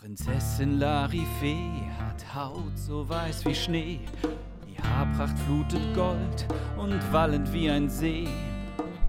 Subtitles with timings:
[0.00, 4.00] Prinzessin Larifee hat Haut so weiß wie Schnee,
[4.66, 6.46] die Haarpracht flutet Gold
[6.78, 8.26] und wallend wie ein See.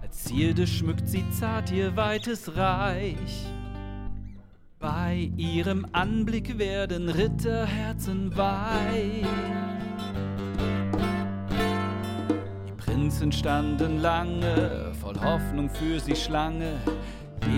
[0.02, 3.46] Als Zierde schmückt sie zart ihr weites Reich.
[4.80, 9.26] Bei ihrem Anblick werden Ritterherzen weich.
[12.68, 16.74] Die Prinzen standen lange, voll Hoffnung für sie Schlange.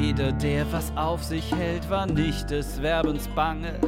[0.01, 3.79] Jeder, der was auf sich hält, war nicht des Werbens bange.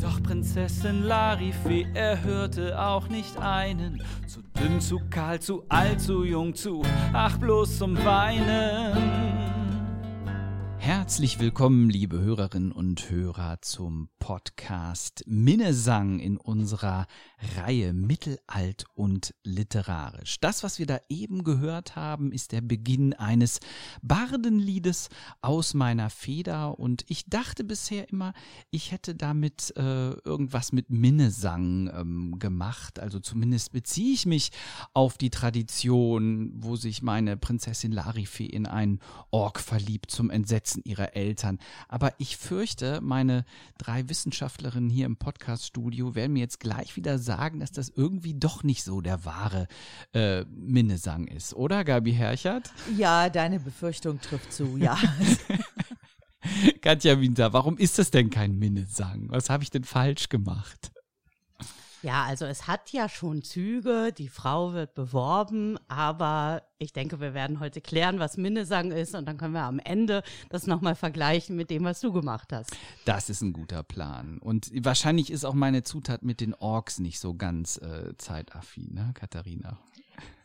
[0.00, 4.02] Doch Prinzessin Larifee erhörte auch nicht einen.
[4.26, 9.37] Zu dünn, zu kahl, zu alt, zu jung, zu, ach bloß zum Weinen.
[10.88, 17.06] Herzlich willkommen, liebe Hörerinnen und Hörer, zum Podcast Minnesang in unserer
[17.56, 20.40] Reihe Mittelalt und Literarisch.
[20.40, 23.60] Das, was wir da eben gehört haben, ist der Beginn eines
[24.00, 25.10] Bardenliedes
[25.42, 28.32] aus meiner Feder und ich dachte bisher immer,
[28.70, 32.98] ich hätte damit äh, irgendwas mit Minnesang ähm, gemacht.
[32.98, 34.52] Also zumindest beziehe ich mich
[34.94, 41.16] auf die Tradition, wo sich meine Prinzessin Larifee in einen Ork verliebt zum Entsetzen ihrer
[41.16, 41.58] Eltern.
[41.88, 43.44] Aber ich fürchte, meine
[43.78, 48.62] drei Wissenschaftlerinnen hier im Podcaststudio werden mir jetzt gleich wieder sagen, dass das irgendwie doch
[48.62, 49.68] nicht so der wahre
[50.12, 52.72] äh, Minnesang ist, oder Gabi Herchert?
[52.96, 54.98] Ja, deine Befürchtung trifft zu, ja.
[56.80, 59.26] Katja Winter, warum ist das denn kein Minnesang?
[59.28, 60.92] Was habe ich denn falsch gemacht?
[62.02, 67.34] Ja, also es hat ja schon Züge, die Frau wird beworben, aber ich denke, wir
[67.34, 71.56] werden heute klären, was Minnesang ist und dann können wir am Ende das nochmal vergleichen
[71.56, 72.70] mit dem, was du gemacht hast.
[73.04, 74.38] Das ist ein guter Plan.
[74.38, 79.10] Und wahrscheinlich ist auch meine Zutat mit den Orks nicht so ganz äh, zeitaffin, ne,
[79.14, 79.78] Katharina?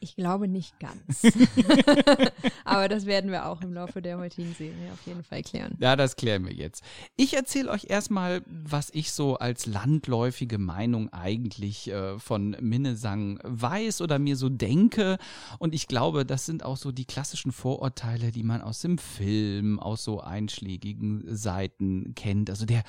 [0.03, 1.23] Ich glaube nicht ganz.
[2.65, 5.77] Aber das werden wir auch im Laufe der heutigen Serie auf jeden Fall klären.
[5.79, 6.83] Ja, das klären wir jetzt.
[7.15, 14.01] Ich erzähle euch erstmal, was ich so als landläufige Meinung eigentlich äh, von Minnesang weiß
[14.01, 15.17] oder mir so denke.
[15.57, 19.79] Und ich glaube, das sind auch so die klassischen Vorurteile, die man aus dem Film,
[19.79, 22.49] aus so einschlägigen Seiten kennt.
[22.49, 22.83] Also der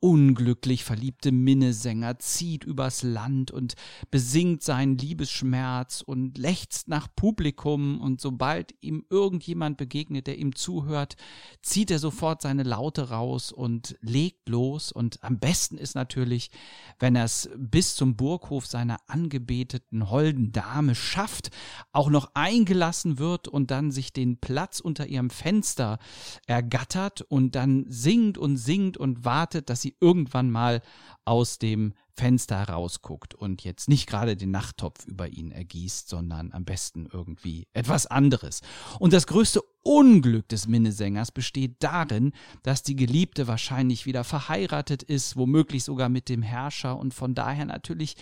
[0.00, 3.74] unglücklich verliebte Minnesänger zieht übers Land und
[4.10, 11.16] besingt seinen Liebesschmerz und lechzt nach Publikum und sobald ihm irgendjemand begegnet, der ihm zuhört,
[11.60, 14.90] zieht er sofort seine Laute raus und legt los.
[14.90, 16.50] Und am besten ist natürlich,
[16.98, 21.50] wenn er es bis zum Burghof seiner angebeteten holden Dame schafft,
[21.92, 25.98] auch noch eingelassen wird und dann sich den Platz unter ihrem Fenster
[26.46, 30.82] ergattert und dann singt und singt und wartet, dass sie sie irgendwann mal
[31.24, 36.66] aus dem Fenster herausguckt und jetzt nicht gerade den Nachttopf über ihn ergießt, sondern am
[36.66, 38.60] besten irgendwie etwas anderes.
[38.98, 42.32] Und das größte Unglück des Minnesängers besteht darin,
[42.62, 47.64] dass die Geliebte wahrscheinlich wieder verheiratet ist, womöglich sogar mit dem Herrscher und von daher
[47.64, 48.16] natürlich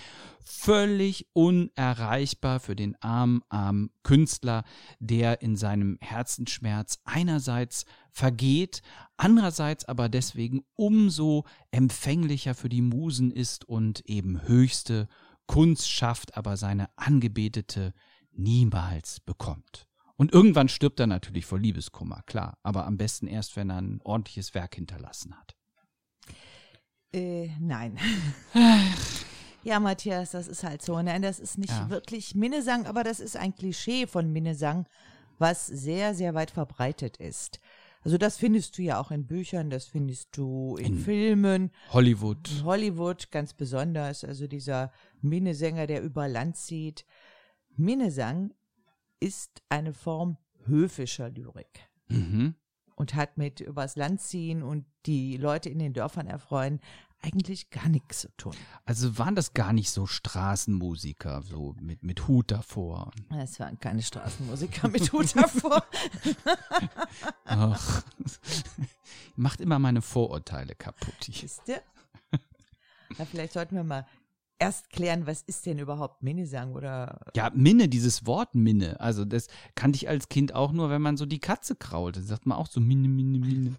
[0.44, 4.62] völlig unerreichbar für den armen, armen Künstler,
[5.00, 8.82] der in seinem Herzensschmerz einerseits vergeht,
[9.16, 15.08] andererseits aber deswegen umso empfänglicher für die Musen ist und eben höchste
[15.47, 17.94] Kunst schafft, aber seine Angebetete
[18.30, 19.88] niemals bekommt.
[20.18, 24.00] Und irgendwann stirbt er natürlich vor Liebeskummer, klar, aber am besten erst, wenn er ein
[24.02, 25.54] ordentliches Werk hinterlassen hat.
[27.12, 27.96] Äh, nein.
[29.62, 31.00] ja, Matthias, das ist halt so.
[31.00, 31.88] Nein, das ist nicht ja.
[31.88, 34.86] wirklich Minnesang, aber das ist ein Klischee von Minnesang,
[35.38, 37.60] was sehr, sehr weit verbreitet ist.
[38.02, 41.70] Also das findest du ja auch in Büchern, das findest du in, in Filmen.
[41.92, 42.50] Hollywood.
[42.50, 44.24] In Hollywood ganz besonders.
[44.24, 44.90] Also dieser
[45.22, 47.04] Minnesänger, der über Land zieht.
[47.76, 48.52] Minnesang
[49.20, 50.36] ist eine Form
[50.66, 51.88] höfischer Lyrik.
[52.08, 52.54] Mhm.
[52.94, 56.80] Und hat mit übers Land ziehen und die Leute in den Dörfern erfreuen
[57.20, 58.54] eigentlich gar nichts zu tun.
[58.84, 63.10] Also waren das gar nicht so Straßenmusiker, so mit, mit Hut davor?
[63.36, 65.84] Es waren keine Straßenmusiker mit Hut davor.
[67.44, 68.02] Ach,
[69.36, 71.28] macht immer meine Vorurteile kaputt.
[71.28, 71.82] Wisst ihr?
[73.16, 74.06] Na, vielleicht sollten wir mal
[74.59, 77.21] erst klären, was ist denn überhaupt Minnesang oder?
[77.37, 79.01] Ja, Minne, dieses Wort Minne.
[79.01, 82.16] Also das kannte ich als Kind auch nur, wenn man so die Katze krault.
[82.16, 83.77] Da sagt man auch so Minne, Minne, Minne.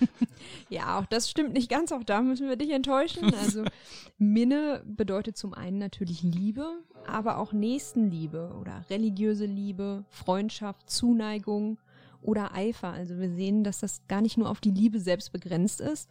[0.68, 1.92] ja, auch das stimmt nicht ganz.
[1.92, 3.34] Auch da müssen wir dich enttäuschen.
[3.34, 3.64] Also
[4.18, 11.78] Minne bedeutet zum einen natürlich Liebe, aber auch Nächstenliebe oder religiöse Liebe, Freundschaft, Zuneigung
[12.22, 12.92] oder Eifer.
[12.92, 16.08] Also wir sehen, dass das gar nicht nur auf die Liebe selbst begrenzt ist,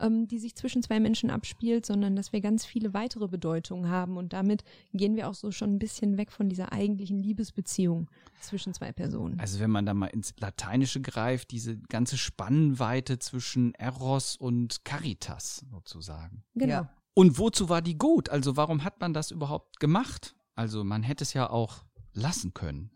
[0.00, 4.16] ähm, die sich zwischen zwei Menschen abspielt, sondern dass wir ganz viele weitere Bedeutungen haben.
[4.16, 8.10] Und damit gehen wir auch so schon ein bisschen weg von dieser eigentlichen Liebesbeziehung
[8.40, 9.38] zwischen zwei Personen.
[9.38, 15.64] Also wenn man da mal ins Lateinische greift, diese ganze Spannweite zwischen Eros und Caritas
[15.70, 16.44] sozusagen.
[16.54, 16.72] Genau.
[16.72, 16.90] Ja.
[17.14, 18.28] Und wozu war die gut?
[18.28, 20.34] Also warum hat man das überhaupt gemacht?
[20.54, 22.90] Also man hätte es ja auch lassen können.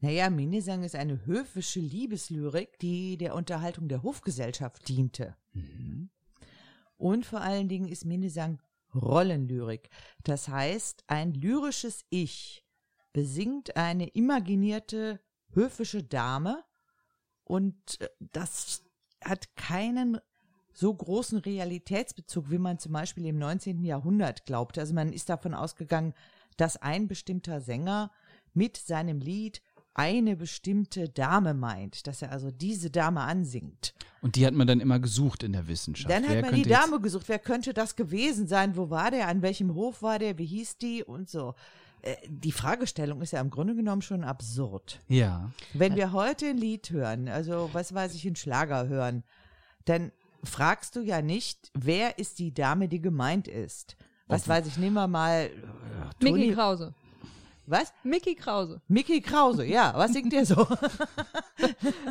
[0.00, 5.36] Naja, Minnesang ist eine höfische Liebeslyrik, die der Unterhaltung der Hofgesellschaft diente.
[7.00, 8.60] Und vor allen Dingen ist Minnesang
[8.94, 9.88] Rollenlyrik.
[10.22, 12.62] Das heißt, ein lyrisches Ich
[13.14, 15.18] besingt eine imaginierte
[15.52, 16.62] höfische Dame
[17.44, 18.82] und äh, das
[19.24, 20.18] hat keinen
[20.74, 23.82] so großen Realitätsbezug, wie man zum Beispiel im 19.
[23.82, 24.78] Jahrhundert glaubt.
[24.78, 26.12] Also man ist davon ausgegangen,
[26.58, 28.12] dass ein bestimmter Sänger
[28.52, 29.62] mit seinem Lied
[30.00, 33.94] eine bestimmte Dame meint, dass er also diese Dame ansingt.
[34.22, 36.10] Und die hat man dann immer gesucht in der Wissenschaft.
[36.10, 39.28] Dann hat Wer man die Dame gesucht, wer könnte das gewesen sein, wo war der,
[39.28, 41.54] an welchem Hof war der, wie hieß die und so.
[42.02, 45.00] Äh, Die Fragestellung ist ja im Grunde genommen schon absurd.
[45.08, 45.50] Ja.
[45.74, 49.22] Wenn wir heute ein Lied hören, also was weiß ich, einen Schlager hören,
[49.84, 50.12] dann
[50.42, 53.96] fragst du ja nicht, wer ist die Dame, die gemeint ist.
[54.26, 55.50] Was weiß ich, nehmen wir mal
[56.20, 56.94] äh, Mickey Krause.
[57.70, 57.92] Was?
[58.02, 58.80] Mickey Krause.
[58.88, 60.66] Mickey Krause, ja, was singt der so?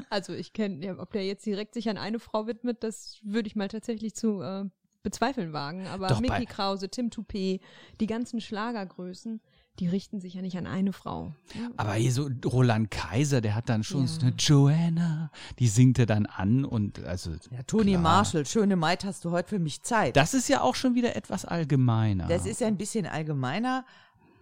[0.10, 3.48] Also ich kenne, ja, ob der jetzt direkt sich an eine Frau widmet, das würde
[3.48, 4.66] ich mal tatsächlich zu äh,
[5.04, 5.88] bezweifeln wagen.
[5.88, 7.62] Aber Doch, Mickey Krause, Tim Toupet,
[8.00, 9.42] die ganzen Schlagergrößen,
[9.80, 11.34] die richten sich ja nicht an eine Frau.
[11.78, 14.08] Aber hier so Roland Kaiser, der hat dann schon Ja.
[14.08, 17.32] so eine Joanna, die singt er dann an und also.
[17.52, 18.02] Ja, Toni klar.
[18.02, 20.16] Marshall, schöne Maid, hast du heute für mich Zeit.
[20.18, 22.28] Das ist ja auch schon wieder etwas allgemeiner.
[22.28, 23.86] Das ist ja ein bisschen allgemeiner,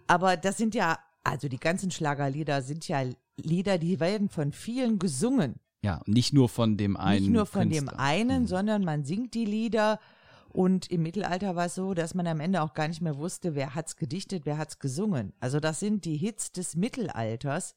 [0.08, 3.04] aber das sind ja, also die ganzen Schlagerlieder sind ja
[3.36, 5.60] Lieder, die werden von vielen gesungen.
[5.82, 7.22] ja, nicht nur von dem einen.
[7.22, 7.94] Nicht nur von dem Künstler.
[7.94, 8.00] Mhm.
[8.00, 10.00] einen, sondern man singt die Lieder.
[10.48, 13.54] Und im Mittelalter war es so, dass man am Ende auch gar nicht mehr wusste,
[13.54, 15.32] wer hat's gedichtet, wer hat's gesungen.
[15.40, 17.74] Also das sind die Hits des Mittelalters.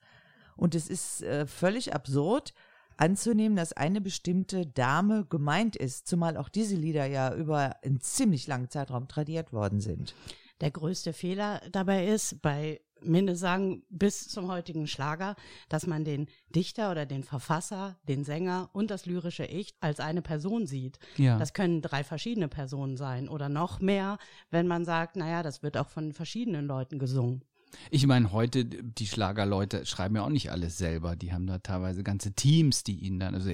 [0.55, 2.53] Und es ist äh, völlig absurd
[2.97, 8.47] anzunehmen, dass eine bestimmte Dame gemeint ist, zumal auch diese Lieder ja über einen ziemlich
[8.47, 10.13] langen Zeitraum tradiert worden sind.
[10.61, 15.35] Der größte Fehler dabei ist, bei Minnesang bis zum heutigen Schlager,
[15.69, 20.21] dass man den Dichter oder den Verfasser, den Sänger und das lyrische Ich als eine
[20.21, 20.99] Person sieht.
[21.17, 21.37] Ja.
[21.37, 24.17] Das können drei verschiedene Personen sein oder noch mehr,
[24.49, 27.43] wenn man sagt, naja, das wird auch von verschiedenen Leuten gesungen.
[27.89, 31.15] Ich meine, heute, die Schlagerleute schreiben ja auch nicht alles selber.
[31.15, 33.49] Die haben da teilweise ganze Teams, die ihnen dann, also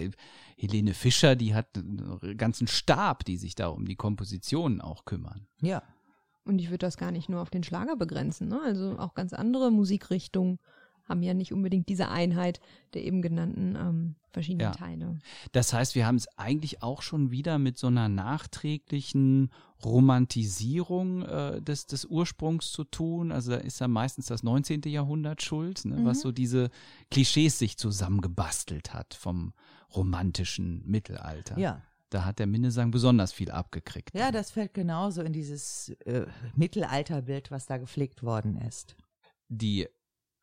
[0.57, 5.47] Helene Fischer, die hat einen ganzen Stab, die sich da um die Kompositionen auch kümmern.
[5.61, 5.83] Ja.
[6.47, 8.47] Und ich würde das gar nicht nur auf den Schlager begrenzen.
[8.47, 8.59] Ne?
[8.63, 10.59] Also auch ganz andere Musikrichtungen
[11.07, 12.59] haben ja nicht unbedingt diese Einheit
[12.93, 14.71] der eben genannten ähm, verschiedenen Ja.
[14.71, 15.19] Teile.
[15.51, 19.51] Das heißt, wir haben es eigentlich auch schon wieder mit so einer nachträglichen
[19.83, 23.31] Romantisierung äh, des, des Ursprungs zu tun.
[23.31, 24.81] Also da ist ja meistens das 19.
[24.85, 26.69] Jahrhundert schuld, ne, was so diese
[27.09, 29.53] Klischees sich zusammengebastelt hat vom
[29.95, 31.57] romantischen Mittelalter.
[31.57, 31.81] Ja.
[32.09, 34.11] Da hat der Minnesang besonders viel abgekriegt.
[34.13, 36.25] Ja, das fällt genauso in dieses äh,
[36.55, 38.95] Mittelalterbild, was da gepflegt worden ist.
[39.49, 39.87] die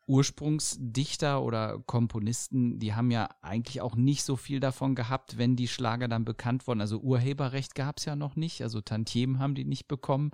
[0.06, 5.68] Ursprungsdichter oder Komponisten, die haben ja eigentlich auch nicht so viel davon gehabt, wenn die
[5.68, 6.80] Schlager dann bekannt wurden.
[6.80, 10.32] Also Urheberrecht gab es ja noch nicht, also Tantiemen haben die nicht bekommen.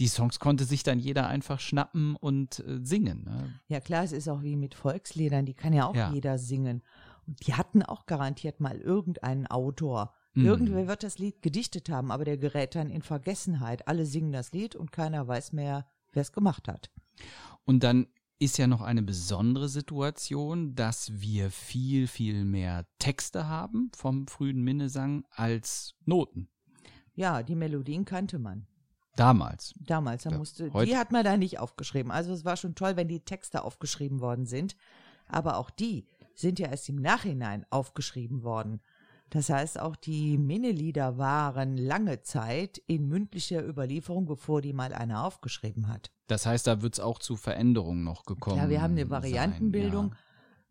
[0.00, 3.24] Die Songs konnte sich dann jeder einfach schnappen und äh, singen.
[3.24, 3.54] Ne?
[3.68, 6.12] Ja klar, es ist auch wie mit Volksliedern, die kann ja auch Ja.
[6.12, 6.82] jeder singen.
[7.26, 10.14] Und die hatten auch garantiert mal irgendeinen Autor.
[10.36, 10.46] Mhm.
[10.46, 13.88] Irgendwer wird das Lied gedichtet haben, aber der gerät dann in Vergessenheit.
[13.88, 16.90] Alle singen das Lied und keiner weiß mehr, wer es gemacht hat.
[17.64, 18.06] Und dann
[18.38, 24.62] ist ja noch eine besondere Situation, dass wir viel, viel mehr Texte haben vom frühen
[24.62, 26.48] Minnesang als Noten.
[27.14, 28.66] Ja, die Melodien kannte man.
[29.16, 29.72] Damals.
[29.80, 32.12] Damals, da Ja, musste, heute- die hat man da nicht aufgeschrieben.
[32.12, 34.76] Also es war schon toll, wenn die Texte aufgeschrieben worden sind.
[35.26, 38.82] Aber auch die sind ja erst im Nachhinein aufgeschrieben worden.
[39.30, 45.24] Das heißt, auch die Minnelieder waren lange Zeit in mündlicher Überlieferung, bevor die mal einer
[45.24, 46.12] aufgeschrieben hat.
[46.28, 48.56] Das heißt, da wird es auch zu Veränderungen noch gekommen.
[48.56, 50.10] Klar, wir haben eine sein, Variantenbildung.
[50.10, 50.16] ja.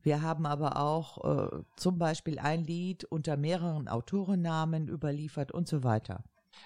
[0.03, 5.83] Wir haben aber auch äh, zum Beispiel ein Lied unter mehreren Autorennamen überliefert und so
[5.83, 6.24] weiter.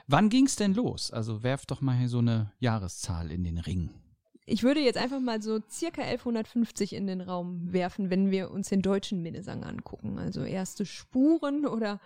[0.08, 1.10] Wann ging's denn los?
[1.12, 3.92] Also werft doch mal hier so eine Jahreszahl in den Ring.
[4.52, 8.70] Ich würde jetzt einfach mal so circa 1150 in den Raum werfen, wenn wir uns
[8.70, 10.18] den deutschen Minnesang angucken.
[10.18, 12.00] Also erste Spuren oder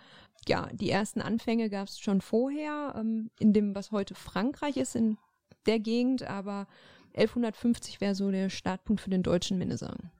[0.46, 4.96] ja, die ersten Anfänge gab es schon vorher, ähm, in dem, was heute Frankreich ist,
[4.96, 5.18] in
[5.66, 6.68] der Gegend, aber
[7.16, 10.12] 1150 wäre so der Startpunkt für den deutschen Minnesang.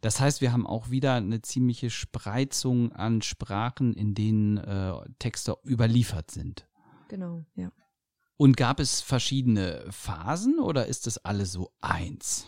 [0.00, 5.56] Das heißt, wir haben auch wieder eine ziemliche Spreizung an Sprachen, in denen äh, Texte
[5.64, 6.66] überliefert sind.
[7.08, 7.70] Genau, ja.
[8.40, 12.46] Und gab es verschiedene Phasen oder ist das alles so eins?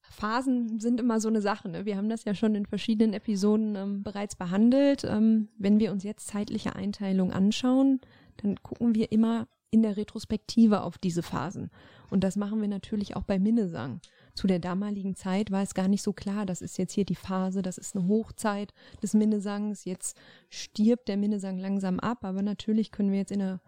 [0.00, 1.68] Phasen sind immer so eine Sache.
[1.68, 1.84] Ne?
[1.86, 5.02] Wir haben das ja schon in verschiedenen Episoden ähm, bereits behandelt.
[5.02, 8.00] Ähm, wenn wir uns jetzt zeitliche Einteilung anschauen,
[8.36, 11.68] dann gucken wir immer in der Retrospektive auf diese Phasen.
[12.10, 14.00] Und das machen wir natürlich auch bei Minnesang.
[14.36, 17.16] Zu der damaligen Zeit war es gar nicht so klar, das ist jetzt hier die
[17.16, 18.72] Phase, das ist eine Hochzeit
[19.02, 20.16] des Minnesangs, jetzt
[20.48, 23.60] stirbt der Minnesang langsam ab, aber natürlich können wir jetzt in der,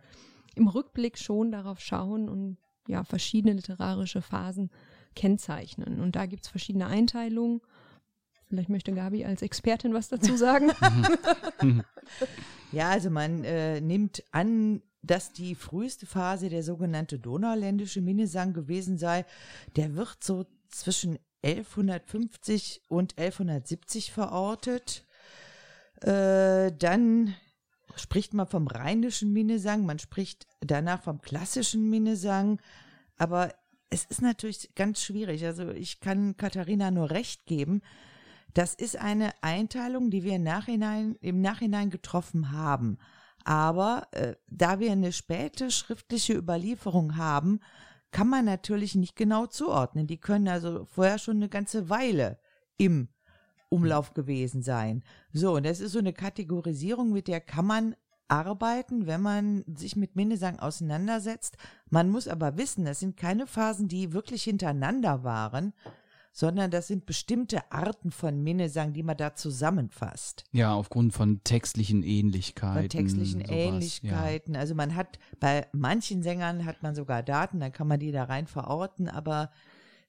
[0.57, 2.57] im Rückblick schon darauf schauen und
[2.89, 4.71] ja, verschiedene literarische Phasen
[5.15, 6.01] kennzeichnen.
[6.01, 7.61] Und da gibt es verschiedene Einteilungen.
[8.49, 10.71] Vielleicht möchte Gabi als Expertin was dazu sagen.
[12.73, 18.99] ja, also man äh, nimmt an, dass die früheste Phase der sogenannte donauländische Minnesang gewesen
[18.99, 19.25] sei.
[19.75, 25.05] Der wird so zwischen 1150 und 1170 verortet.
[26.03, 27.35] Äh, dann
[27.97, 32.61] spricht man vom rheinischen Minnesang, man spricht danach vom klassischen Minnesang,
[33.17, 33.55] aber
[33.91, 35.45] es ist natürlich ganz schwierig.
[35.45, 37.83] Also ich kann Katharina nur recht geben.
[38.55, 42.99] Das ist eine Einteilung, die wir im Nachhinein, im Nachhinein getroffen haben.
[43.45, 47.61] Aber äh, da wir eine späte schriftliche Überlieferung haben,
[48.11, 50.07] kann man natürlich nicht genau zuordnen.
[50.07, 52.38] Die können also vorher schon eine ganze Weile
[52.76, 53.09] im
[53.69, 55.03] Umlauf gewesen sein.
[55.33, 57.97] So, und das ist so eine Kategorisierung, mit der kann man
[58.29, 61.57] arbeiten, wenn man sich mit Minnesang auseinandersetzt.
[61.91, 65.73] Man muss aber wissen, das sind keine Phasen, die wirklich hintereinander waren,
[66.33, 70.45] sondern das sind bestimmte Arten von Minnesang, die man da zusammenfasst.
[70.53, 72.81] Ja, aufgrund von textlichen Ähnlichkeiten.
[72.81, 74.55] Von textlichen sowas, Ähnlichkeiten.
[74.55, 74.61] Ja.
[74.61, 78.25] Also man hat bei manchen Sängern hat man sogar Daten, dann kann man die da
[78.25, 79.51] rein verorten, aber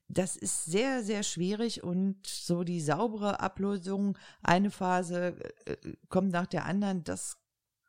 [0.10, 5.36] das ist sehr, sehr schwierig und so die saubere Ablösung, eine Phase
[5.66, 5.76] äh,
[6.10, 7.38] kommt nach der anderen, das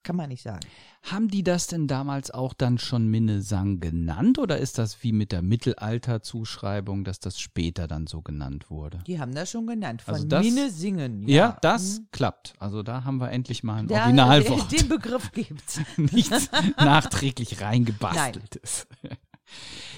[0.08, 0.60] kann man nicht sagen.
[1.02, 5.32] Haben die das denn damals auch dann schon Minnesang genannt oder ist das wie mit
[5.32, 9.00] der Mittelalterzuschreibung, dass das später dann so genannt wurde?
[9.06, 11.28] Die haben das schon genannt, von also das, Minne singen.
[11.28, 12.08] Ja, ja das mhm.
[12.12, 12.54] klappt.
[12.58, 14.72] Also da haben wir endlich mal ein ja, Originalwort.
[14.80, 15.80] Den Begriff gibt's.
[15.98, 18.86] Nichts nachträglich reingebasteltes.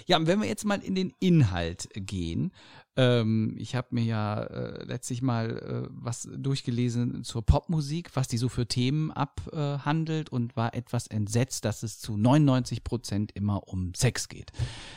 [0.07, 2.53] Ja, und wenn wir jetzt mal in den Inhalt gehen,
[2.97, 8.37] ähm, ich habe mir ja äh, letztlich mal äh, was durchgelesen zur Popmusik, was die
[8.37, 13.69] so für Themen abhandelt äh, und war etwas entsetzt, dass es zu 99 Prozent immer
[13.69, 14.51] um Sex geht.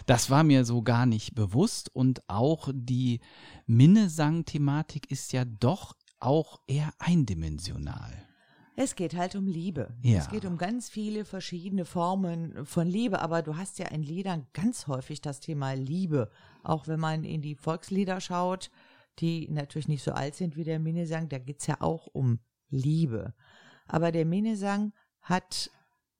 [0.05, 3.19] Das war mir so gar nicht bewusst und auch die
[3.67, 8.32] Minnesang-Thematik ist ja doch auch eher eindimensional.
[8.75, 9.93] Es geht halt um Liebe.
[10.01, 10.19] Ja.
[10.19, 14.47] Es geht um ganz viele verschiedene Formen von Liebe, aber du hast ja in Liedern
[14.53, 16.29] ganz häufig das Thema Liebe.
[16.63, 18.71] Auch wenn man in die Volkslieder schaut,
[19.19, 22.39] die natürlich nicht so alt sind wie der Minnesang, da geht's ja auch um
[22.69, 23.33] Liebe.
[23.87, 25.69] Aber der Minnesang hat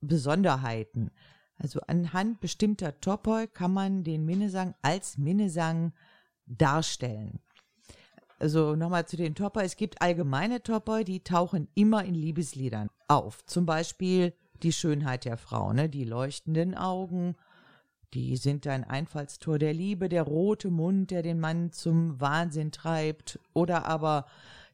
[0.02, 1.10] Besonderheiten.
[1.56, 5.94] Also anhand bestimmter Topoi kann man den Minnesang als Minnesang
[6.46, 7.40] darstellen.
[8.44, 9.64] Also nochmal zu den Topper.
[9.64, 13.46] Es gibt allgemeine Topper, die tauchen immer in Liebesliedern auf.
[13.46, 14.34] Zum Beispiel
[14.64, 15.88] die Schönheit der Frau, ne?
[15.88, 17.38] die leuchtenden Augen,
[18.14, 23.40] die sind ein Einfallstor der Liebe, der rote Mund, der den Mann zum Wahnsinn treibt,
[23.54, 24.26] oder aber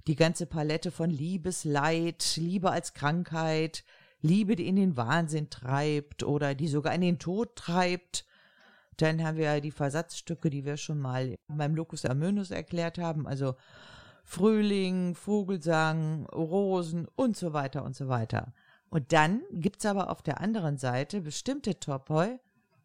[0.08, 3.84] die ganze Palette von Liebesleid, Liebe als Krankheit,
[4.20, 8.26] Liebe, die in den Wahnsinn treibt oder die sogar in den Tod treibt.
[9.00, 13.56] Dann haben wir die Versatzstücke, die wir schon mal beim Locus Amönus erklärt haben, also
[14.26, 18.54] Frühling, Vogelsang, Rosen und so weiter und so weiter.
[18.90, 22.40] Und dann gibt's aber auf der anderen Seite bestimmte Topoi,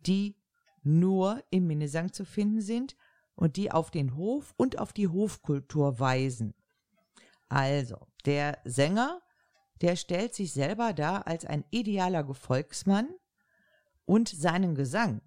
[0.07, 0.37] die
[0.85, 2.95] nur im Minnesang zu finden sind
[3.35, 6.55] und die auf den Hof und auf die Hofkultur weisen.
[7.49, 9.21] Also, der Sänger,
[9.81, 13.09] der stellt sich selber dar als ein idealer Gefolgsmann
[14.05, 15.21] und seinen Gesang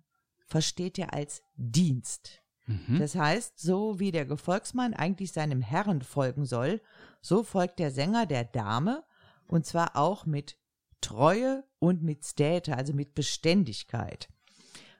[0.48, 2.42] versteht er als Dienst.
[2.66, 3.00] Mhm.
[3.00, 6.82] Das heißt, so wie der Gefolgsmann eigentlich seinem Herrn folgen soll,
[7.22, 9.04] so folgt der Sänger der Dame
[9.48, 10.58] und zwar auch mit
[11.02, 14.30] Treue und mit Stäte, also mit Beständigkeit.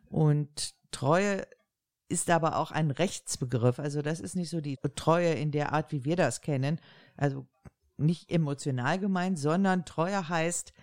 [0.10, 1.46] Und Treue
[2.10, 3.80] ist aber auch ein Rechtsbegriff.
[3.80, 6.80] Also das ist nicht so die Treue in der Art, wie wir das kennen.
[7.18, 7.48] Also
[7.98, 10.74] nicht emotional gemeint, sondern Treue heißt,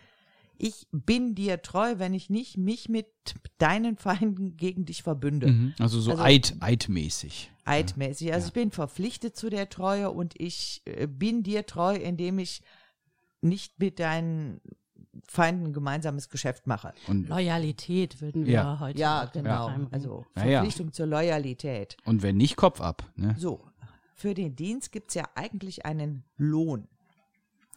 [0.58, 3.06] ich bin dir treu, wenn ich nicht mich mit
[3.58, 5.48] deinen Feinden gegen dich verbünde.
[5.48, 7.52] Mhm, also so also, Eid, eidmäßig.
[7.64, 8.32] Eidmäßig.
[8.32, 8.48] Also ja.
[8.48, 12.62] ich bin verpflichtet zu der Treue und ich äh, bin dir treu, indem ich
[13.40, 14.60] nicht mit deinen
[15.26, 16.92] Feinden ein gemeinsames Geschäft mache.
[17.06, 18.80] Und Loyalität würden wir ja.
[18.80, 19.70] heute Ja, genau.
[19.90, 21.96] Also Verpflichtung ja, zur Loyalität.
[22.04, 23.04] Und wenn nicht, Kopf ab.
[23.16, 23.34] Ne?
[23.38, 23.64] So,
[24.14, 26.88] für den Dienst gibt es ja eigentlich einen Lohn.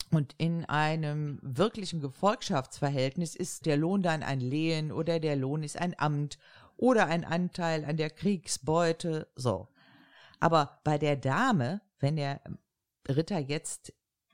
[0.10, 5.78] Und in einem wirklichen Gefolgschaftsverhältnis ist der Lohn dann ein Lehen oder der Lohn ist
[5.78, 6.38] ein Amt
[6.78, 9.68] oder ein Anteil an der Kriegsbeute, so.
[10.40, 12.42] Aber bei der Dame, wenn der
[13.10, 13.94] Ritter jetzt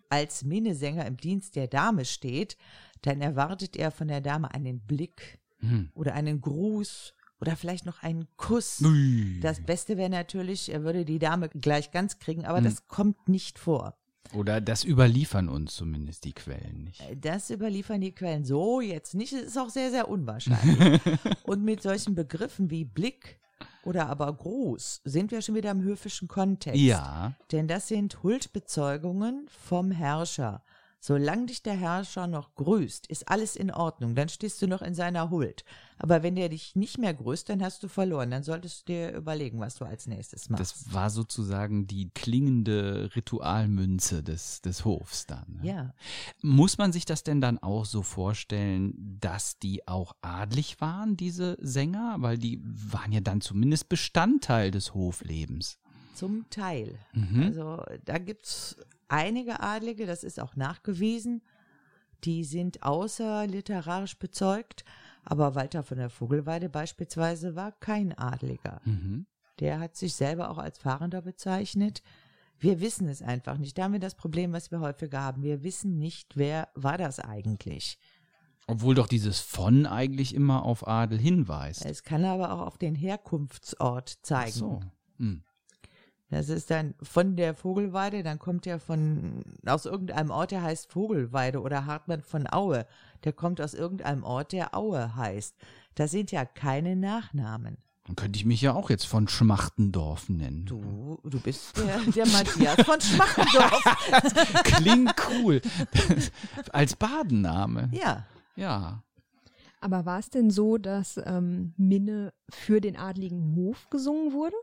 [0.10, 2.58] als Minnesänger im Dienst der Dame steht,
[3.01, 5.92] dann erwartet er von der Dame einen Blick hm.
[5.96, 8.82] oder einen Gruß oder vielleicht noch einen Kuss.
[8.82, 9.39] Ui.
[9.42, 12.65] Das Beste wäre natürlich, er würde die Dame gleich ganz kriegen, aber hm.
[12.65, 13.98] das kommt nicht vor.
[14.34, 17.01] Oder das überliefern uns zumindest die Quellen nicht.
[17.01, 19.34] Äh, das überliefern die Quellen so jetzt nicht.
[19.34, 21.01] Es ist auch sehr, sehr unwahrscheinlich.
[21.44, 23.39] Und mit solchen Begriffen wie Blick
[23.84, 26.80] oder aber Gruß sind wir schon wieder im höfischen Kontext.
[26.80, 27.34] Ja.
[27.51, 30.63] Denn das sind Huldbezeugungen vom Herrscher.
[31.05, 34.95] Solange dich der Herrscher noch grüßt, ist alles in Ordnung, dann stehst du noch in
[34.95, 35.65] seiner Huld.
[35.98, 38.31] Aber wenn der dich nicht mehr grüßt, dann hast du verloren.
[38.31, 40.62] Dann solltest du dir überlegen, was du als nächstes machst.
[40.62, 45.60] Das war sozusagen die klingende Ritualmünze des, des Hofs dann.
[45.62, 45.67] Ne?
[45.67, 45.93] Ja.
[46.41, 51.57] Muss man sich das denn dann auch so vorstellen, dass die auch adlig waren, diese
[51.60, 52.15] Sänger?
[52.19, 55.79] Weil die waren ja dann zumindest Bestandteil des Hoflebens.
[56.13, 56.98] Zum Teil.
[57.13, 57.43] Mhm.
[57.43, 58.77] Also da gibt es
[59.08, 61.41] einige Adlige, das ist auch nachgewiesen,
[62.24, 64.86] die sind außerliterarisch bezeugt,
[65.24, 68.82] aber Walter von der Vogelweide beispielsweise war kein Adliger.
[68.86, 69.25] Mhm.
[69.60, 72.01] Der hat sich selber auch als Fahrender bezeichnet.
[72.60, 73.77] Wir wissen es einfach nicht.
[73.77, 75.43] Da haben wir das Problem, was wir häufiger haben.
[75.43, 78.00] Wir wissen nicht, wer war das eigentlich.
[78.67, 81.86] Obwohl doch dieses von eigentlich immer auf Adel hinweist.
[81.86, 84.51] Es kann aber auch auf den Herkunftsort zeigen.
[84.53, 84.82] Ach so.
[85.17, 85.43] Hm.
[86.33, 90.91] Das ist dann von der Vogelweide, dann kommt er von, aus irgendeinem Ort, der heißt
[90.91, 92.87] Vogelweide oder Hartmann von Aue.
[93.23, 95.55] Der kommt aus irgendeinem Ort, der Aue heißt.
[95.95, 97.77] Das sind ja keine Nachnamen.
[98.05, 100.65] Dann könnte ich mich ja auch jetzt von Schmachtendorf nennen.
[100.65, 104.63] Du, du bist der, der Matthias von Schmachtendorf.
[104.63, 105.61] Klingt cool.
[106.71, 107.89] Als Badenname.
[107.93, 108.25] Ja.
[108.55, 109.03] Ja.
[109.79, 114.55] Aber war es denn so, dass ähm, Minne für den adligen Hof gesungen wurde?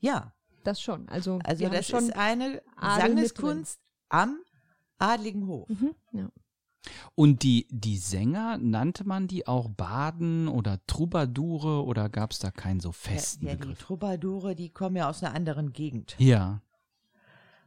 [0.00, 0.32] Ja.
[0.66, 1.08] Das schon.
[1.08, 4.40] Also, also das schon ist eine Sangeskunst am
[4.98, 5.68] adligen Hof.
[5.68, 6.28] Mhm, ja.
[7.14, 12.50] Und die, die Sänger, nannte man die auch Baden oder Troubadoure oder gab es da
[12.50, 13.78] keinen so festen ja, ja, Begriff?
[13.78, 16.16] Die Troubadoure, die kommen ja aus einer anderen Gegend.
[16.18, 16.62] Ja.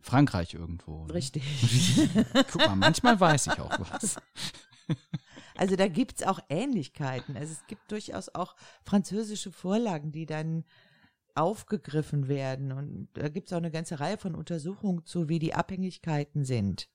[0.01, 1.05] Frankreich irgendwo.
[1.05, 1.13] Ne?
[1.13, 1.43] Richtig.
[2.51, 4.17] Guck mal, manchmal weiß ich auch was.
[5.55, 7.35] Also da gibt es auch Ähnlichkeiten.
[7.35, 10.63] Also es gibt durchaus auch französische Vorlagen, die dann
[11.39, 12.71] aufgegriffen werden.
[12.71, 16.89] Und da gibt es auch eine ganze Reihe von Untersuchungen zu, wie die Abhängigkeiten sind.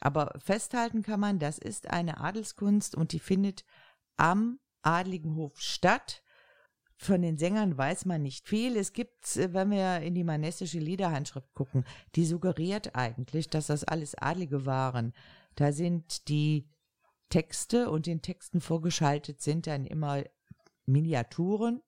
[0.00, 3.64] Aber festhalten kann man, das ist eine Adelskunst und die findet
[4.16, 6.22] am adligen Hof statt.
[6.96, 8.76] Von den Sängern weiß man nicht viel.
[8.76, 14.14] Es gibt, wenn wir in die manestische Liederhandschrift gucken, die suggeriert eigentlich, dass das alles
[14.14, 15.14] Adlige waren.
[15.56, 16.68] Da sind die
[17.30, 20.22] Texte und den Texten vorgeschaltet sind dann immer
[20.86, 21.82] Miniaturen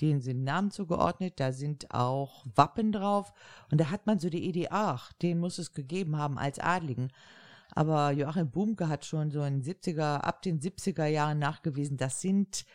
[0.00, 3.32] denen sind Namen zugeordnet, da sind auch Wappen drauf
[3.70, 7.12] und da hat man so die Idee, ach, den muss es gegeben haben als Adligen.
[7.74, 12.66] Aber Joachim Bumke hat schon so in 70er, ab den 70er Jahren nachgewiesen, das sind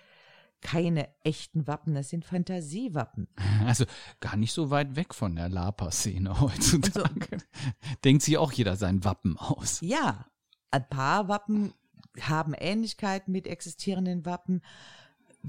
[0.61, 3.27] keine echten Wappen, das sind Fantasiewappen.
[3.65, 3.85] Also
[4.19, 7.27] gar nicht so weit weg von der Lapa-Szene heutzutage.
[7.31, 9.81] So, Denkt sich auch jeder sein Wappen aus.
[9.81, 10.25] Ja,
[10.71, 11.73] ein paar Wappen
[12.21, 14.61] haben Ähnlichkeiten mit existierenden Wappen.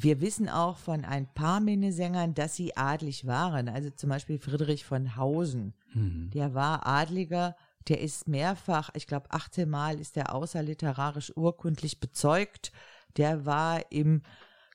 [0.00, 3.68] Wir wissen auch von ein paar Minnesängern, dass sie adlig waren.
[3.68, 5.74] Also zum Beispiel Friedrich von Hausen.
[5.92, 6.30] Mhm.
[6.32, 7.56] Der war Adliger,
[7.88, 12.70] der ist mehrfach, ich glaube 18 Mal ist er außerliterarisch urkundlich bezeugt.
[13.16, 14.22] Der war im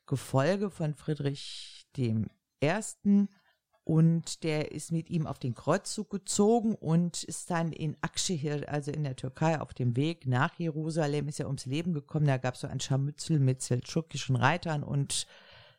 [0.08, 2.28] Gefolge von Friedrich dem
[2.60, 3.30] Ersten
[3.86, 8.92] und der ist mit ihm auf den Kreuzzug gezogen und ist dann in Akşehir, also
[8.92, 12.26] in der Türkei, auf dem Weg nach Jerusalem, ist er ums Leben gekommen.
[12.26, 15.28] Da gab es so ein Scharmützel mit seldschukischen Reitern und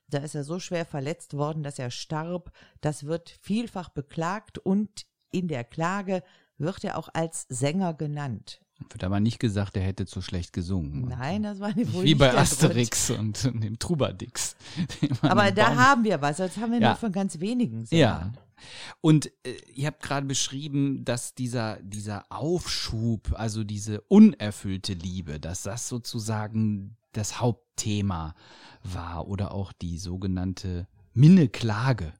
[0.09, 2.53] da ist er so schwer verletzt worden, dass er starb.
[2.83, 6.23] Das wird vielfach beklagt und in der Klage
[6.59, 8.61] wird er auch als Sänger genannt.
[8.91, 11.09] Wird aber nicht gesagt, er hätte zu schlecht gesungen.
[11.09, 14.57] Nein, das war nicht wohl Wie bei Asterix und, und, dem Trubadix.
[15.23, 16.89] Aber da Baum haben wir was, das haben wir ja.
[16.89, 17.87] nur von ganz wenigen.
[17.87, 18.33] Sängern.
[18.35, 18.43] Ja.
[19.01, 25.63] Und äh, ihr habt gerade beschrieben, dass dieser, dieser Aufschub, also diese unerfüllte Liebe, dass
[25.63, 28.35] das sozusagen das Hauptthema
[28.83, 32.13] war oder auch die sogenannte Minneklage.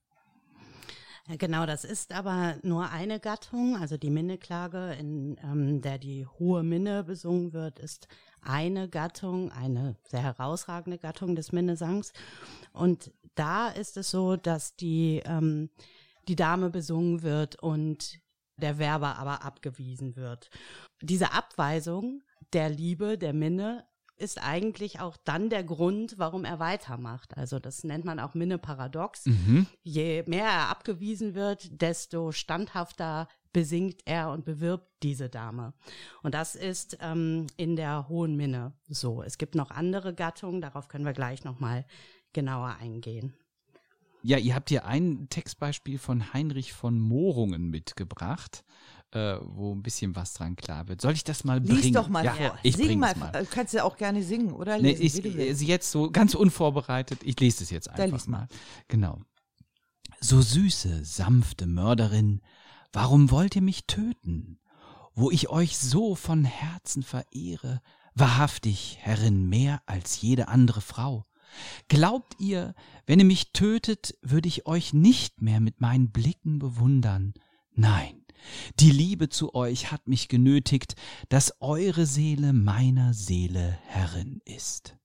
[1.27, 3.77] Genau, das ist aber nur eine Gattung.
[3.77, 8.09] Also die Minneklage, in ähm, der die hohe Minne besungen wird, ist
[8.43, 12.13] eine Gattung, eine sehr herausragende Gattung des Minnesangs.
[12.75, 15.71] Und da ist es so, dass die, ähm,
[16.29, 18.21] die Dame besungen wird und
[18.59, 20.51] der Werber aber abgewiesen wird.
[21.01, 27.37] Diese Abweisung der Liebe, der Minne, ist eigentlich auch dann der Grund, warum er weitermacht.
[27.37, 29.27] Also das nennt man auch Minne-Paradox.
[29.27, 29.67] Mhm.
[29.83, 35.75] Je mehr er abgewiesen wird, desto standhafter besingt er und bewirbt diese Dame.
[36.23, 39.23] Und das ist ähm, in der Hohen Minne so.
[39.23, 41.87] Es gibt noch andere Gattungen, darauf können wir gleich nochmal
[42.33, 43.35] genauer eingehen.
[44.23, 48.65] Ja, ihr habt hier ein Textbeispiel von Heinrich von Mohrungen mitgebracht,
[49.15, 51.01] äh, wo ein bisschen was dran klar wird.
[51.01, 51.83] Soll ich das mal bringen?
[51.83, 52.59] Lies doch mal ja, vor.
[52.63, 53.15] Ich Sing mal.
[53.17, 53.47] mal.
[53.51, 54.79] Kannst du auch gerne singen, oder?
[54.79, 57.21] Nee, Lesen, ich, ich, jetzt so ganz unvorbereitet.
[57.23, 58.41] Ich lese es jetzt einfach mal.
[58.41, 58.49] mal.
[58.89, 59.21] Genau.
[60.21, 62.41] So süße, sanfte Mörderin,
[62.93, 64.59] warum wollt ihr mich töten?
[65.15, 67.81] Wo ich euch so von Herzen verehre,
[68.15, 71.25] wahrhaftig, Herrin, mehr als jede andere Frau.
[71.89, 72.75] Glaubt ihr,
[73.07, 77.35] wenn ihr mich tötet, würde ich euch nicht mehr mit meinen Blicken bewundern?
[77.73, 78.24] Nein,
[78.81, 80.95] die Liebe zu euch hat mich genötigt,
[81.29, 84.97] dass eure Seele meiner Seele Herrin ist.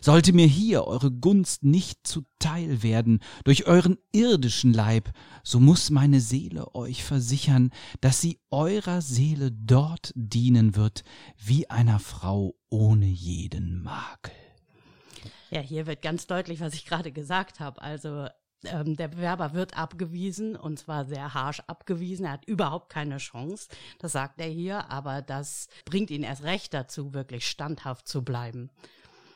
[0.00, 5.10] Sollte mir hier eure Gunst nicht zuteil werden durch euren irdischen Leib,
[5.42, 7.70] so muss meine Seele euch versichern,
[8.00, 11.04] dass sie eurer Seele dort dienen wird,
[11.36, 14.32] wie einer Frau ohne jeden Makel.
[15.50, 17.80] Ja, hier wird ganz deutlich, was ich gerade gesagt habe.
[17.80, 18.28] Also
[18.64, 22.26] ähm, der Bewerber wird abgewiesen und zwar sehr harsh abgewiesen.
[22.26, 23.68] Er hat überhaupt keine Chance.
[23.98, 28.70] Das sagt er hier, aber das bringt ihn erst recht dazu, wirklich standhaft zu bleiben.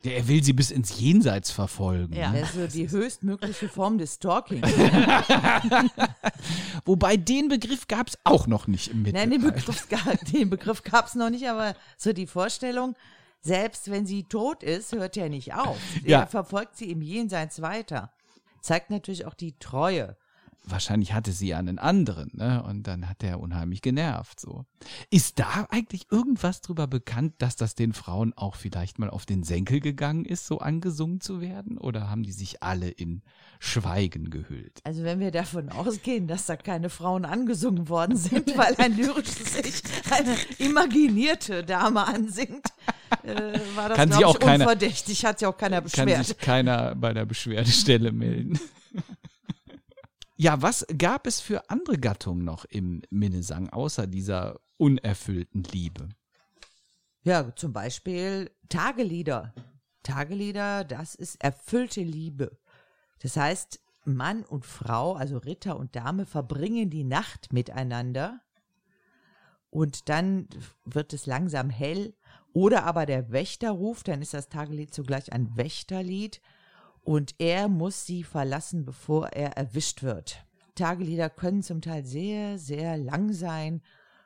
[0.04, 2.14] Ja, er will sie bis ins Jenseits verfolgen.
[2.14, 4.60] Ja, das ist so die höchstmögliche Form des Stalking.
[6.84, 9.30] Wobei den Begriff gab es auch noch nicht im Mittelalter.
[9.30, 9.86] Nein, den Begriff,
[10.32, 12.96] den Begriff gab es noch nicht, aber so die Vorstellung,
[13.42, 15.78] selbst wenn sie tot ist, hört er nicht auf.
[16.04, 16.22] Ja.
[16.22, 18.10] Er verfolgt sie im Jenseits weiter.
[18.62, 20.16] Zeigt natürlich auch die Treue
[20.64, 22.62] wahrscheinlich hatte sie einen anderen, ne?
[22.62, 24.40] Und dann hat er unheimlich genervt.
[24.40, 24.64] So.
[25.10, 29.42] Ist da eigentlich irgendwas drüber bekannt, dass das den Frauen auch vielleicht mal auf den
[29.42, 31.78] Senkel gegangen ist, so angesungen zu werden?
[31.78, 33.22] Oder haben die sich alle in
[33.58, 34.80] Schweigen gehüllt?
[34.84, 39.58] Also wenn wir davon ausgehen, dass da keine Frauen angesungen worden sind, weil ein lyrisches
[39.58, 42.66] Ich eine imaginierte Dame ansingt,
[43.24, 45.24] äh, war das, glaube ich, keiner, unverdächtig.
[45.24, 46.08] Hat sich auch keiner beschwert.
[46.08, 48.58] Kann sich keiner bei der Beschwerdestelle melden.
[50.42, 56.08] Ja, was gab es für andere Gattungen noch im Minnesang, außer dieser unerfüllten Liebe?
[57.22, 59.54] Ja, zum Beispiel Tagelieder.
[60.02, 62.58] Tagelieder, das ist erfüllte Liebe.
[63.20, 68.40] Das heißt, Mann und Frau, also Ritter und Dame, verbringen die Nacht miteinander
[69.70, 70.48] und dann
[70.84, 72.16] wird es langsam hell.
[72.52, 76.40] Oder aber der Wächter ruft, dann ist das Tagelied zugleich ein Wächterlied
[77.02, 80.44] und er muss sie verlassen, bevor er erwischt wird.
[80.74, 83.82] Tagelieder können zum Teil sehr, sehr lang sein.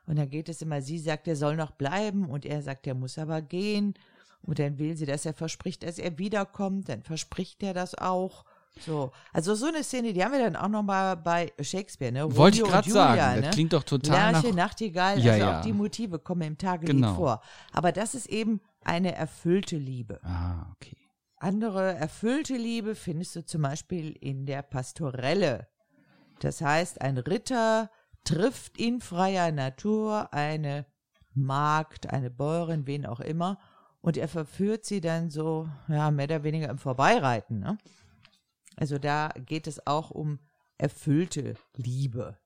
[0.07, 2.95] Und dann geht es immer, sie sagt, er soll noch bleiben und er sagt, er
[2.95, 3.95] muss aber gehen.
[4.43, 6.89] Und dann will sie, dass er verspricht, dass er wiederkommt.
[6.89, 8.45] Dann verspricht er das auch.
[8.79, 12.37] So, also so eine Szene, die haben wir dann auch noch mal bei Shakespeare, ne?
[12.37, 13.47] Wollte ich gerade sagen, ne?
[13.47, 14.55] das klingt doch total Lerche, nach...
[14.55, 15.59] Nachtigall, ja, also ja.
[15.59, 17.15] auch die Motive kommen im Tagelied genau.
[17.15, 17.41] vor.
[17.73, 20.21] Aber das ist eben eine erfüllte Liebe.
[20.23, 21.06] Ah, okay.
[21.39, 25.69] Andere erfüllte Liebe findest du zum Beispiel in der Pastorelle.
[26.41, 27.91] Das heißt, ein Ritter
[28.25, 30.87] trifft in freier Natur eine
[31.35, 33.59] Magd, eine Bäuerin, wen auch immer,
[34.01, 37.59] und er verführt sie dann so, ja, mehr oder weniger im Vorbeireiten.
[37.59, 37.77] Ne?
[38.77, 40.39] Also da geht es auch um
[40.79, 42.39] erfüllte Liebe.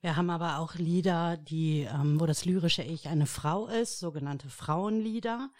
[0.00, 4.48] Wir haben aber auch Lieder, die, ähm, wo das lyrische Ich eine Frau ist, sogenannte
[4.48, 5.50] Frauenlieder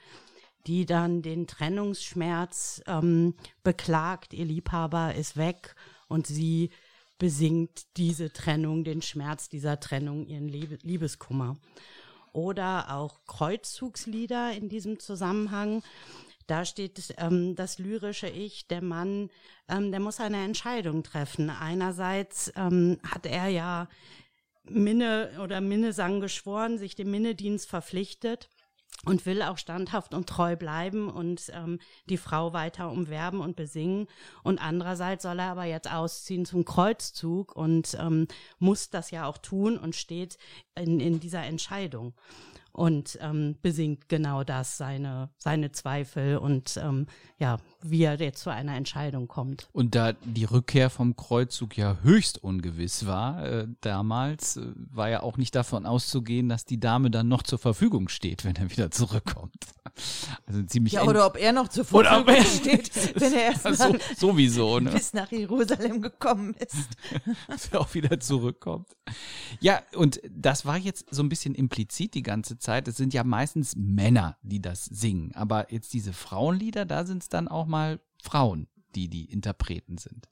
[0.66, 5.74] die dann den Trennungsschmerz ähm, beklagt, ihr Liebhaber ist weg
[6.08, 6.70] und sie
[7.18, 11.56] besingt diese Trennung, den Schmerz dieser Trennung, ihren Lieb Liebeskummer.
[12.32, 15.82] Oder auch Kreuzzugslieder in diesem Zusammenhang.
[16.46, 19.30] Da steht ähm, das lyrische Ich, der Mann,
[19.68, 21.48] ähm, der muss eine Entscheidung treffen.
[21.48, 23.88] Einerseits ähm, hat er ja
[24.64, 28.50] Minne oder Minnesang geschworen, sich dem Minnedienst verpflichtet
[29.04, 34.08] und will auch standhaft und treu bleiben und ähm, die Frau weiter umwerben und besingen.
[34.42, 38.26] Und andererseits soll er aber jetzt ausziehen zum Kreuzzug und ähm,
[38.58, 40.38] muss das ja auch tun und steht
[40.74, 42.14] in, in dieser Entscheidung.
[42.76, 47.06] Und ähm, besingt genau das, seine, seine Zweifel und ähm,
[47.38, 49.68] ja, wie er jetzt zu einer Entscheidung kommt.
[49.72, 55.22] Und da die Rückkehr vom Kreuzzug ja höchst ungewiss war, äh, damals äh, war ja
[55.22, 58.90] auch nicht davon auszugehen, dass die Dame dann noch zur Verfügung steht, wenn er wieder
[58.90, 59.54] zurückkommt.
[60.46, 63.96] Also ziemlich ja, oder ob er noch zur Verfügung er, steht, wenn er erst so,
[64.16, 64.90] sowieso, ne?
[64.90, 66.88] bis nach Jerusalem gekommen ist.
[67.48, 68.88] Dass er auch wieder zurückkommt.
[69.60, 72.65] Ja, und das war jetzt so ein bisschen implizit die ganze Zeit.
[72.68, 75.32] Es sind ja meistens Männer, die das singen.
[75.34, 80.28] Aber jetzt diese Frauenlieder, da sind es dann auch mal Frauen, die die Interpreten sind.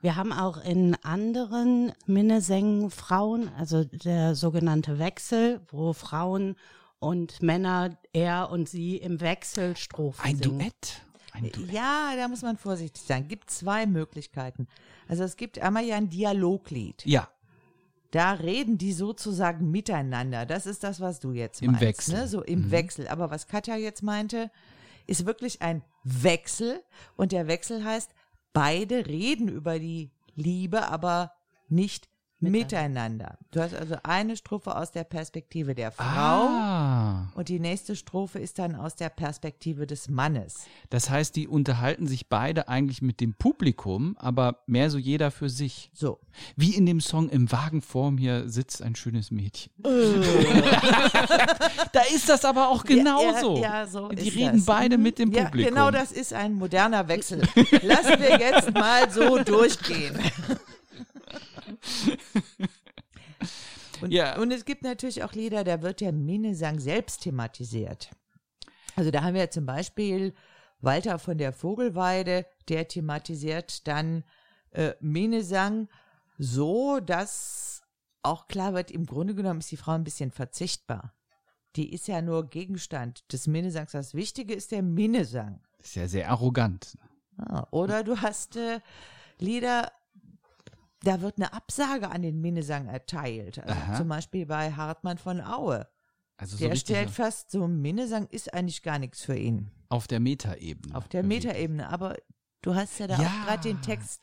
[0.00, 6.56] Wir haben auch in anderen Minnesängen Frauen, also der sogenannte Wechsel, wo Frauen
[6.98, 10.58] und Männer, er und sie im Wechsel Strophen Ein singen.
[10.58, 11.02] Duett?
[11.32, 11.72] Ein Duett.
[11.72, 13.28] Ja, da muss man vorsichtig sein.
[13.28, 14.68] Gibt zwei Möglichkeiten.
[15.08, 17.04] Also es gibt einmal ja ein Dialoglied.
[17.04, 17.28] Ja.
[18.10, 20.46] Da reden die sozusagen miteinander.
[20.46, 21.82] Das ist das, was du jetzt Im meinst.
[21.82, 22.14] Im Wechsel.
[22.14, 22.28] Ne?
[22.28, 22.70] So im mhm.
[22.70, 23.08] Wechsel.
[23.08, 24.50] Aber was Katja jetzt meinte,
[25.06, 26.82] ist wirklich ein Wechsel.
[27.16, 28.10] Und der Wechsel heißt,
[28.52, 31.32] beide reden über die Liebe, aber
[31.68, 33.38] nicht Miteinander.
[33.50, 36.75] Du hast also eine Strophe aus der Perspektive der Frau ah.
[37.34, 40.66] Und die nächste Strophe ist dann aus der Perspektive des Mannes.
[40.90, 45.48] Das heißt, die unterhalten sich beide eigentlich mit dem Publikum, aber mehr so jeder für
[45.48, 45.90] sich.
[45.92, 46.18] So.
[46.56, 49.72] Wie in dem Song Im Wagen vor mir sitzt ein schönes Mädchen.
[49.84, 49.88] Äh.
[51.92, 53.56] da ist das aber auch genauso.
[53.56, 54.66] Ja, ja, so die reden das.
[54.66, 55.60] beide mit dem Publikum.
[55.60, 57.42] Ja, genau das ist ein moderner Wechsel.
[57.82, 60.18] Lassen wir jetzt mal so durchgehen.
[64.00, 64.38] und, ja.
[64.38, 68.10] und es gibt natürlich auch Lieder, da wird der Minnesang selbst thematisiert.
[68.94, 70.34] Also da haben wir zum Beispiel
[70.80, 74.24] Walter von der Vogelweide, der thematisiert dann
[74.70, 75.88] äh, Minnesang
[76.38, 77.82] so, dass
[78.22, 81.14] auch klar wird, im Grunde genommen ist die Frau ein bisschen verzichtbar.
[81.76, 83.92] Die ist ja nur Gegenstand des Minnesangs.
[83.92, 85.60] Das Wichtige ist der Minnesang.
[85.78, 86.98] Das ist ja sehr arrogant.
[87.36, 88.80] Ah, oder du hast äh,
[89.38, 89.92] Lieder,
[91.02, 93.58] da wird eine Absage an den Minnesang erteilt.
[93.58, 95.86] Also zum Beispiel bei Hartmann von Aue.
[96.38, 99.70] Also so der stellt fest, so ein Minnesang ist eigentlich gar nichts für ihn.
[99.88, 100.94] Auf der Metaebene.
[100.94, 102.16] Auf der Metaebene, aber
[102.60, 103.28] du hast ja da ja.
[103.28, 104.20] auch gerade den Text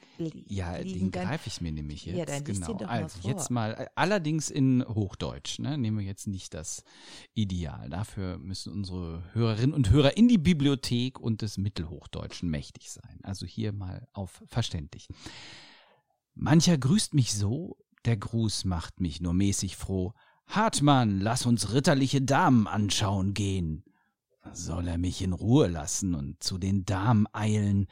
[0.48, 2.18] Ja, den greife ich mir nämlich jetzt.
[2.18, 2.74] Ja, dann genau.
[2.74, 5.78] Doch also mal jetzt mal, äh, allerdings in Hochdeutsch, ne?
[5.78, 6.84] Nehmen wir jetzt nicht das
[7.34, 7.90] Ideal.
[7.90, 13.20] Dafür müssen unsere Hörerinnen und Hörer in die Bibliothek und des Mittelhochdeutschen mächtig sein.
[13.24, 15.08] Also hier mal auf verständlich.
[16.36, 20.14] Mancher grüßt mich so, der Gruß macht mich nur mäßig froh.
[20.48, 23.84] Hartmann, lass uns ritterliche Damen anschauen gehen.
[24.52, 27.88] Soll er mich in Ruhe lassen und zu den Damen eilen?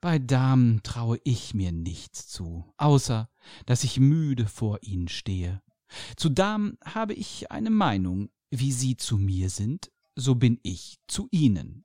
[0.00, 3.28] Bei Damen traue ich mir nichts zu, außer
[3.66, 5.62] dass ich müde vor ihnen stehe.
[6.16, 11.28] Zu Damen habe ich eine Meinung, wie sie zu mir sind, so bin ich zu
[11.30, 11.84] ihnen.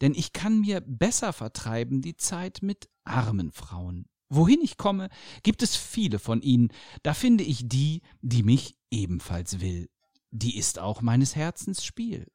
[0.00, 4.06] Denn ich kann mir besser vertreiben die Zeit mit armen Frauen.
[4.30, 5.08] Wohin ich komme,
[5.42, 6.68] gibt es viele von ihnen,
[7.02, 9.88] da finde ich die, die mich ebenfalls will.
[10.30, 12.26] Die ist auch meines Herzens Spiel.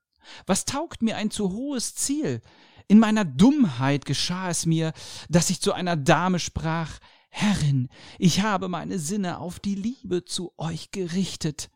[0.45, 2.41] Was taugt mir ein zu hohes Ziel?
[2.87, 4.93] In meiner Dummheit geschah es mir,
[5.29, 10.53] dass ich zu einer Dame sprach, Herrin, ich habe meine Sinne auf die Liebe zu
[10.57, 11.69] euch gerichtet.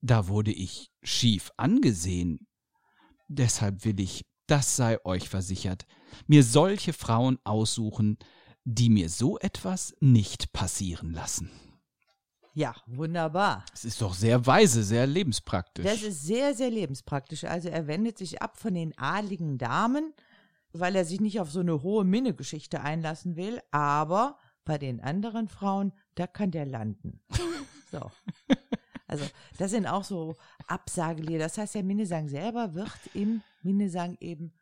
[0.00, 2.46] Da wurde ich schief angesehen.
[3.28, 5.86] Deshalb will ich, das sei euch versichert,
[6.26, 8.18] mir solche Frauen aussuchen,
[8.70, 11.50] die mir so etwas nicht passieren lassen.
[12.52, 13.64] Ja, wunderbar.
[13.72, 15.86] Es ist doch sehr weise, sehr lebenspraktisch.
[15.86, 17.44] Das ist sehr, sehr lebenspraktisch.
[17.44, 20.12] Also er wendet sich ab von den adligen Damen,
[20.72, 25.48] weil er sich nicht auf so eine hohe Minnegeschichte einlassen will, aber bei den anderen
[25.48, 27.20] Frauen, da kann der landen.
[27.90, 28.10] So.
[29.06, 29.24] Also,
[29.56, 31.38] das sind auch so Absagelieder.
[31.38, 34.52] Das heißt, der Minnesang selber wird im Minnesang eben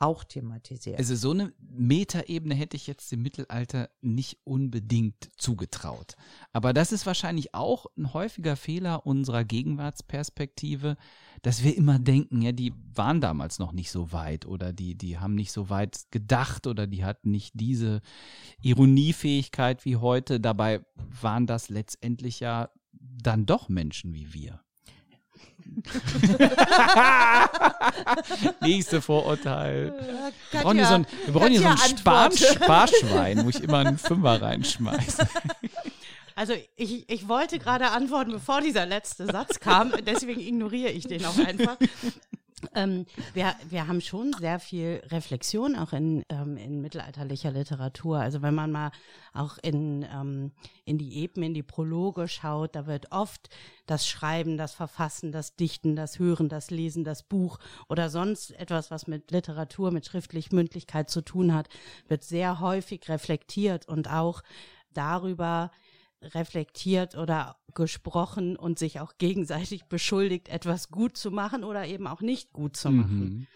[0.00, 0.98] auch thematisiert.
[0.98, 6.14] Also so eine Metaebene hätte ich jetzt im Mittelalter nicht unbedingt zugetraut.
[6.52, 10.96] Aber das ist wahrscheinlich auch ein häufiger Fehler unserer Gegenwartsperspektive,
[11.42, 15.18] dass wir immer denken, ja, die waren damals noch nicht so weit oder die, die
[15.18, 18.00] haben nicht so weit gedacht oder die hatten nicht diese
[18.62, 20.38] Ironiefähigkeit wie heute.
[20.38, 24.60] Dabei waren das letztendlich ja dann doch Menschen wie wir.
[28.60, 29.94] Nächste Vorurteil.
[30.50, 33.78] wir brauchen hier so ein, wir brauchen hier so ein Spar Sparschwein, wo ich immer
[33.78, 35.28] einen Fünfer reinschmeiße.
[36.34, 41.24] Also ich, ich wollte gerade antworten, bevor dieser letzte Satz kam, deswegen ignoriere ich den
[41.24, 41.76] auch einfach.
[42.74, 48.18] Ähm, wir, wir haben schon sehr viel Reflexion auch in, ähm, in mittelalterlicher Literatur.
[48.18, 48.90] Also wenn man mal
[49.32, 50.52] auch in, ähm,
[50.84, 53.48] in die Epen, in die Prologe schaut, da wird oft
[53.86, 58.90] das Schreiben, das Verfassen, das Dichten, das Hören, das Lesen, das Buch oder sonst etwas,
[58.90, 61.68] was mit Literatur, mit schriftlich Mündlichkeit zu tun hat,
[62.08, 64.42] wird sehr häufig reflektiert und auch
[64.92, 65.70] darüber,
[66.22, 72.20] reflektiert oder gesprochen und sich auch gegenseitig beschuldigt, etwas gut zu machen oder eben auch
[72.20, 73.46] nicht gut zu machen.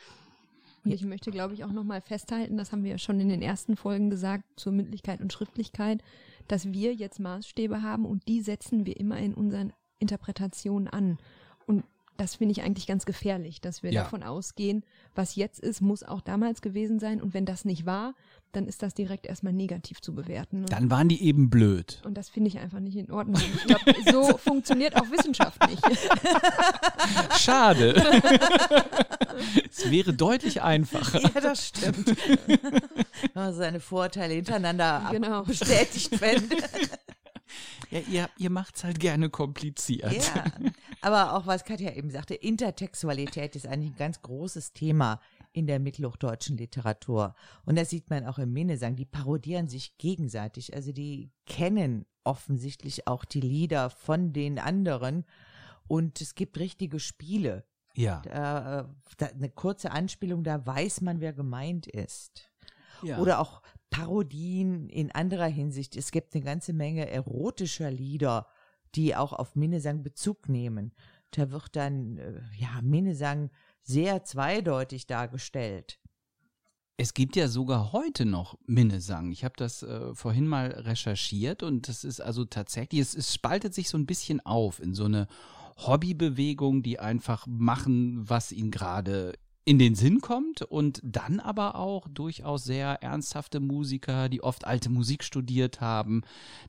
[0.85, 0.93] Mhm.
[0.93, 3.77] ich möchte, glaube ich, auch nochmal festhalten, das haben wir ja schon in den ersten
[3.77, 6.03] Folgen gesagt, zur Mündlichkeit und Schriftlichkeit,
[6.49, 11.19] dass wir jetzt Maßstäbe haben und die setzen wir immer in unseren Interpretationen an.
[11.67, 11.85] Und
[12.17, 14.03] das finde ich eigentlich ganz gefährlich, dass wir ja.
[14.03, 17.23] davon ausgehen, was jetzt ist, muss auch damals gewesen sein.
[17.23, 18.15] Und wenn das nicht war,
[18.53, 20.67] dann ist das direkt erstmal negativ zu bewerten.
[20.67, 22.01] Dann waren die eben blöd.
[22.05, 23.41] Und das finde ich einfach nicht in Ordnung.
[23.41, 25.83] Ich glaube, so funktioniert auch Wissenschaft nicht.
[27.39, 27.95] Schade.
[29.71, 31.21] es wäre deutlich einfacher.
[31.21, 32.15] Ja, das stimmt.
[32.47, 32.71] Wenn
[33.35, 35.43] man seine Vorteile hintereinander genau.
[35.45, 36.57] bestätigt fände.
[37.91, 40.13] Ja, ihr, ihr macht es halt gerne kompliziert.
[40.13, 40.45] Ja,
[41.01, 45.21] aber auch was Katja eben sagte, Intertextualität ist eigentlich ein ganz großes Thema
[45.53, 47.35] in der mittelhochdeutschen Literatur.
[47.65, 48.97] Und das sieht man auch im Minnesang.
[48.97, 50.75] Die parodieren sich gegenseitig.
[50.75, 55.25] Also die kennen offensichtlich auch die Lieder von den anderen.
[55.87, 57.65] Und es gibt richtige Spiele.
[57.95, 58.23] Ja.
[58.23, 58.85] Da, äh,
[59.19, 62.51] da, eine kurze Anspielung, da weiß man, wer gemeint ist.
[63.03, 63.19] Ja.
[63.19, 65.97] Oder auch Parodien in anderer Hinsicht.
[65.97, 68.47] Es gibt eine ganze Menge erotischer Lieder,
[68.95, 70.93] die auch auf Minnesang Bezug nehmen.
[71.33, 73.51] Da wird dann, äh, ja, Minnesang
[73.83, 75.99] sehr zweideutig dargestellt.
[76.97, 79.33] Es gibt ja sogar heute noch Minnesang.
[79.33, 83.75] Ich habe das äh, vorhin mal recherchiert und das ist also tatsächlich, es, es spaltet
[83.75, 85.27] sich so ein bisschen auf in so eine
[85.79, 89.33] Hobbybewegung, die einfach machen, was ihnen gerade
[89.65, 94.91] in den Sinn kommt und dann aber auch durchaus sehr ernsthafte Musiker, die oft alte
[94.91, 96.23] Musik studiert haben,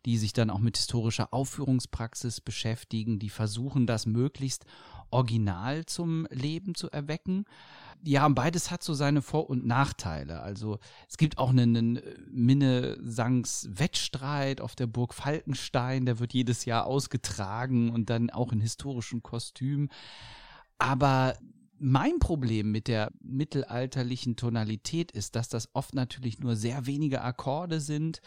[0.06, 4.66] die sich dann auch mit historischer Aufführungspraxis beschäftigen, die versuchen, das möglichst
[5.14, 7.46] original zum Leben zu erwecken.
[8.06, 10.42] Ja, beides hat so seine Vor- und Nachteile.
[10.42, 16.86] Also es gibt auch einen, einen Minnesangs-Wettstreit auf der Burg Falkenstein, der wird jedes Jahr
[16.86, 19.88] ausgetragen und dann auch in historischen Kostümen.
[20.78, 21.36] Aber
[21.80, 27.80] mein Problem mit der mittelalterlichen Tonalität ist, dass das oft natürlich nur sehr wenige Akkorde
[27.80, 28.22] sind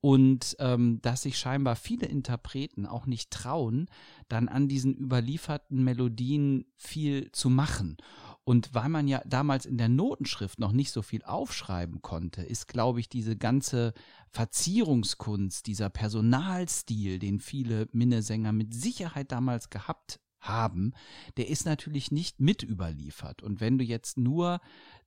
[0.00, 3.86] und ähm, dass sich scheinbar viele Interpreten auch nicht trauen,
[4.28, 7.96] dann an diesen überlieferten Melodien viel zu machen.
[8.44, 12.66] Und weil man ja damals in der Notenschrift noch nicht so viel aufschreiben konnte, ist,
[12.66, 13.92] glaube ich, diese ganze
[14.30, 20.92] Verzierungskunst, dieser Personalstil, den viele Minnesänger mit Sicherheit damals gehabt haben,
[21.36, 23.42] der ist natürlich nicht mit überliefert.
[23.42, 24.60] Und wenn du jetzt nur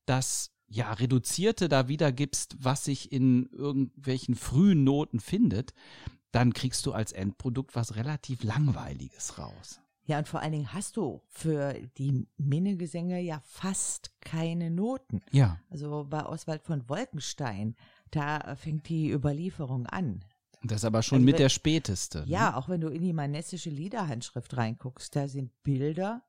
[0.06, 5.74] das ja, reduzierte da wiedergibst, was sich in irgendwelchen frühen Noten findet,
[6.32, 9.82] dann kriegst du als Endprodukt was relativ Langweiliges raus.
[10.06, 15.22] Ja, und vor allen Dingen hast du für die Minnegesänge ja fast keine Noten.
[15.32, 15.60] Ja.
[15.70, 17.76] Also bei Oswald von Wolkenstein,
[18.10, 20.24] da fängt die Überlieferung an.
[20.64, 22.20] Das ist aber schon also mit wenn, der späteste.
[22.20, 22.28] Ne?
[22.28, 26.24] Ja, auch wenn du in die manessische Liederhandschrift reinguckst, da sind Bilder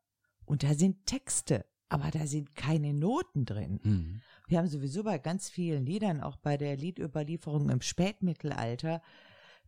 [0.45, 3.81] und da sind Texte, aber da sind keine Noten drin.
[3.83, 4.21] Mhm.
[4.49, 9.03] Wir haben sowieso bei ganz vielen Liedern, auch bei der Liedüberlieferung im Spätmittelalter,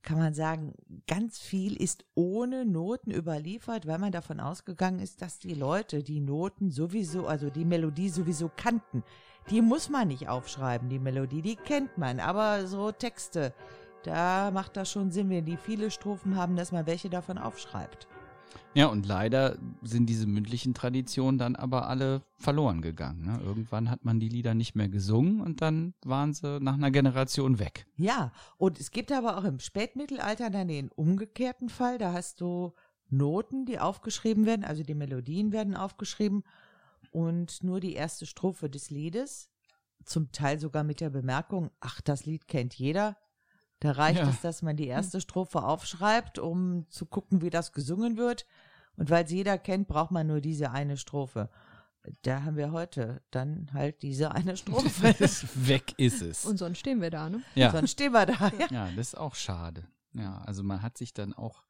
[0.02, 0.74] kann man sagen,
[1.06, 6.20] ganz viel ist ohne Noten überliefert, weil man davon ausgegangen ist, dass die Leute die
[6.20, 9.02] Noten sowieso, also die Melodie sowieso kannten.
[9.50, 13.54] Die muss man nicht aufschreiben, die Melodie, die kennt man, aber so Texte,
[14.02, 18.06] da macht das schon Sinn, wenn die viele Strophen haben, dass man welche davon aufschreibt.
[18.74, 23.24] Ja, und leider sind diese mündlichen Traditionen dann aber alle verloren gegangen.
[23.24, 23.40] Ne?
[23.44, 27.58] Irgendwann hat man die Lieder nicht mehr gesungen und dann waren sie nach einer Generation
[27.58, 27.86] weg.
[27.96, 31.98] Ja, und es gibt aber auch im Spätmittelalter dann den umgekehrten Fall.
[31.98, 32.72] Da hast du
[33.10, 36.42] Noten, die aufgeschrieben werden, also die Melodien werden aufgeschrieben
[37.10, 39.50] und nur die erste Strophe des Liedes,
[40.04, 43.16] zum Teil sogar mit der Bemerkung, ach, das Lied kennt jeder,
[43.84, 44.30] da reicht ja.
[44.30, 48.46] es, dass man die erste Strophe aufschreibt, um zu gucken, wie das gesungen wird.
[48.96, 51.50] Und weil es jeder kennt, braucht man nur diese eine Strophe.
[52.22, 54.88] Da haben wir heute dann halt diese eine Strophe.
[55.66, 56.46] Weg ist es.
[56.46, 57.42] Und sonst stehen wir da, ne?
[57.56, 57.72] Ja.
[57.72, 58.50] Sonst stehen wir da.
[58.58, 58.68] Ja.
[58.70, 59.86] ja, das ist auch schade.
[60.14, 61.62] Ja, also man hat sich dann auch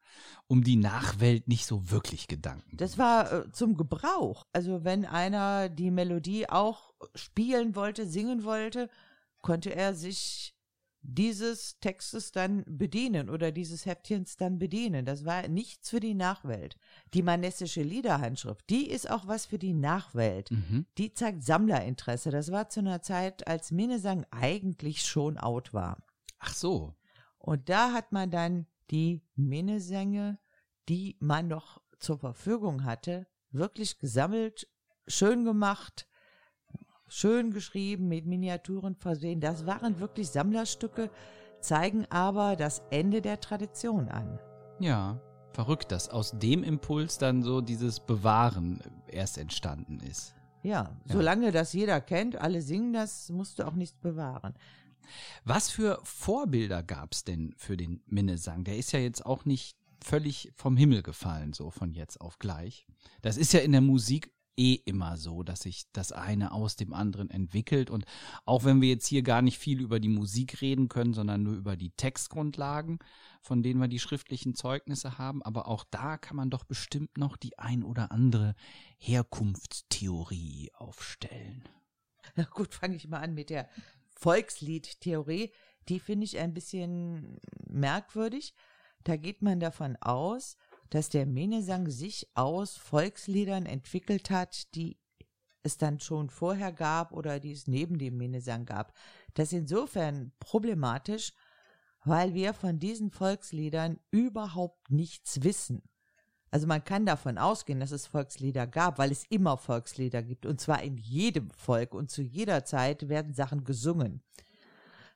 [0.47, 2.77] um die Nachwelt nicht so wirklich Gedanken.
[2.77, 4.45] Das war äh, zum Gebrauch.
[4.53, 8.89] Also wenn einer die Melodie auch spielen wollte, singen wollte,
[9.41, 10.54] konnte er sich
[11.07, 15.05] dieses Textes dann bedienen oder dieses Heftchens dann bedienen.
[15.05, 16.77] Das war nichts für die Nachwelt.
[17.13, 20.51] Die manessische Liederhandschrift, die ist auch was für die Nachwelt.
[20.51, 20.85] Mhm.
[20.97, 22.31] Die zeigt Sammlerinteresse.
[22.31, 25.97] Das war zu einer Zeit, als Minnesang eigentlich schon out war.
[26.39, 26.95] Ach so.
[27.37, 30.39] Und da hat man dann die Minnesänge,
[30.89, 34.67] die man noch zur Verfügung hatte, wirklich gesammelt,
[35.07, 36.07] schön gemacht,
[37.07, 39.39] schön geschrieben, mit Miniaturen versehen.
[39.39, 41.09] Das waren wirklich Sammlerstücke,
[41.59, 44.39] zeigen aber das Ende der Tradition an.
[44.79, 45.19] Ja,
[45.53, 50.35] verrückt, dass aus dem Impuls dann so dieses Bewahren erst entstanden ist.
[50.63, 50.71] Ja,
[51.05, 51.13] ja.
[51.13, 54.55] solange das jeder kennt, alle singen das, musst du auch nichts bewahren.
[55.43, 58.63] Was für Vorbilder gab es denn für den Minnesang?
[58.63, 62.87] Der ist ja jetzt auch nicht völlig vom Himmel gefallen, so von jetzt auf gleich.
[63.21, 66.93] Das ist ja in der Musik eh immer so, dass sich das eine aus dem
[66.93, 67.89] anderen entwickelt.
[67.89, 68.05] Und
[68.45, 71.55] auch wenn wir jetzt hier gar nicht viel über die Musik reden können, sondern nur
[71.55, 72.99] über die Textgrundlagen,
[73.41, 77.37] von denen wir die schriftlichen Zeugnisse haben, aber auch da kann man doch bestimmt noch
[77.37, 78.55] die ein oder andere
[78.97, 81.63] Herkunftstheorie aufstellen.
[82.35, 83.69] Na gut, fange ich mal an mit der
[84.15, 85.51] Volksliedtheorie.
[85.87, 88.53] Die finde ich ein bisschen merkwürdig.
[89.03, 90.57] Da geht man davon aus,
[90.89, 94.97] dass der Menesang sich aus Volksliedern entwickelt hat, die
[95.63, 98.93] es dann schon vorher gab oder die es neben dem Menesang gab.
[99.33, 101.33] Das ist insofern problematisch,
[102.03, 105.81] weil wir von diesen Volksliedern überhaupt nichts wissen.
[106.51, 110.61] Also man kann davon ausgehen, dass es Volkslieder gab, weil es immer Volkslieder gibt und
[110.61, 114.23] zwar in jedem Volk und zu jeder Zeit werden Sachen gesungen.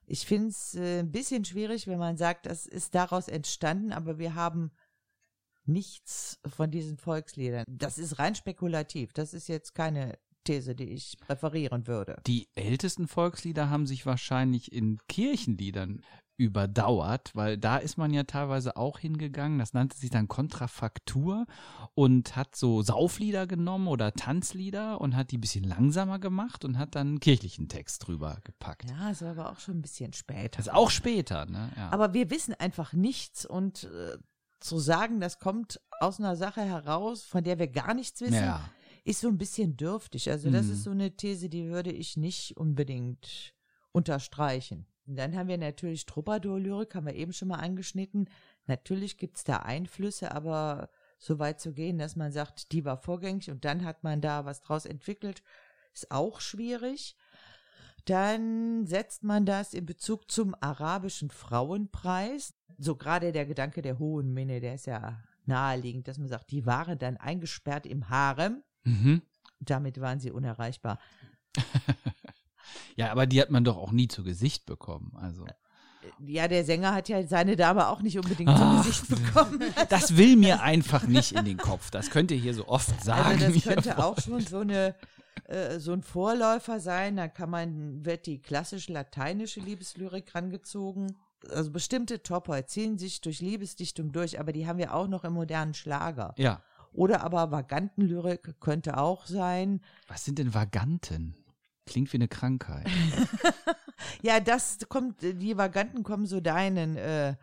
[0.06, 4.18] Ich finde es äh, ein bisschen schwierig, wenn man sagt, das ist daraus entstanden, aber
[4.18, 4.72] wir haben
[5.70, 7.66] nichts von diesen Volksliedern.
[7.68, 9.14] Das ist rein spekulativ.
[9.14, 12.18] Das ist jetzt keine These, die ich präferieren würde.
[12.26, 16.02] Die ältesten Volkslieder haben sich wahrscheinlich in Kirchenliedern
[16.40, 19.60] überdauert, weil da ist man ja teilweise auch hingegangen.
[19.60, 21.46] Das nannte sich dann Kontrafaktur
[21.96, 26.80] und hat so Sauflieder genommen oder Tanzlieder und hat die ein bisschen langsamer gemacht und
[26.80, 28.90] hat dann einen kirchlichen Text drüber gepackt.
[28.90, 30.58] Ja, das war aber auch schon ein bisschen später.
[30.58, 31.72] Das ist auch später, ne?
[31.76, 31.92] Ja.
[31.92, 34.18] Aber wir wissen einfach nichts und äh,
[34.60, 38.70] zu sagen, das kommt aus einer Sache heraus, von der wir gar nichts wissen, ja.
[39.04, 40.30] ist so ein bisschen dürftig.
[40.30, 40.74] Also das mhm.
[40.74, 43.54] ist so eine These, die würde ich nicht unbedingt
[43.92, 44.86] unterstreichen.
[45.08, 48.30] Und dann haben wir natürlich Troubadour-Lyrik, haben wir eben schon mal angeschnitten.
[48.68, 53.50] Natürlich gibt's da Einflüsse, aber so weit zu gehen, dass man sagt, die war vorgängig
[53.50, 55.42] und dann hat man da was draus entwickelt,
[55.94, 57.18] ist auch schwierig.
[58.06, 62.54] Dann setzt man das in Bezug zum arabischen Frauenpreis.
[62.78, 66.66] So gerade der Gedanke der hohen Minne, der ist ja naheliegend, dass man sagt, die
[66.66, 68.64] waren dann eingesperrt im Harem.
[68.84, 69.22] Mhm.
[69.60, 71.00] Damit waren sie unerreichbar.
[72.96, 75.14] ja, aber die hat man doch auch nie zu Gesicht bekommen.
[75.16, 75.46] Also.
[76.20, 79.62] Ja, der Sänger hat ja seine Dame auch nicht unbedingt Ach, zu Gesicht bekommen.
[79.90, 81.92] Das will mir einfach nicht in den Kopf.
[81.92, 83.42] Das könnt ihr hier so oft also sagen.
[83.42, 84.96] Also das könnte auch schon so eine
[85.46, 87.18] äh, so ein Vorläufer sein.
[87.18, 91.18] Da kann man, wird die klassische lateinische Liebeslyrik rangezogen.
[91.50, 95.34] Also bestimmte Topper ziehen sich durch Liebesdichtung durch, aber die haben wir auch noch im
[95.34, 96.34] modernen Schlager.
[96.38, 96.62] Ja.
[96.92, 99.82] Oder aber Vagantenlyrik könnte auch sein.
[100.08, 101.36] Was sind denn Vaganten?
[101.86, 102.88] Klingt wie eine Krankheit.
[104.22, 107.36] ja, das kommt, die Vaganten kommen so deinen äh,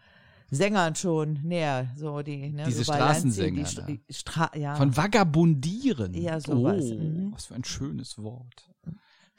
[0.51, 3.65] Sängern schon näher, so die ne, diese Straßensänger.
[3.87, 4.77] Die, die Stra ja.
[4.77, 6.15] Von Vagabundieren.
[6.15, 6.85] Ja, sowas.
[6.93, 7.33] Oh, mhm.
[7.33, 8.71] was für ein schönes Wort.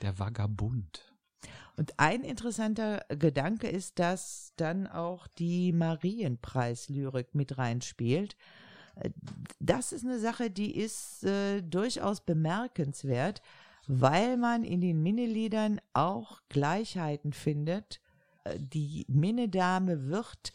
[0.01, 1.01] Der Vagabund.
[1.78, 8.36] Und ein interessanter Gedanke ist, dass dann auch die Marienpreislyrik mit reinspielt.
[9.59, 13.43] Das ist eine Sache, die ist äh, durchaus bemerkenswert,
[13.88, 18.01] weil man in den Minneliedern auch Gleichheiten findet.
[18.43, 20.51] Äh, die Minnedame wird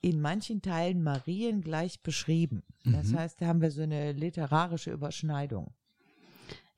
[0.00, 2.64] in manchen Teilen Marien gleich beschrieben.
[2.84, 3.18] Das mhm.
[3.20, 5.72] heißt, da haben wir so eine literarische Überschneidung.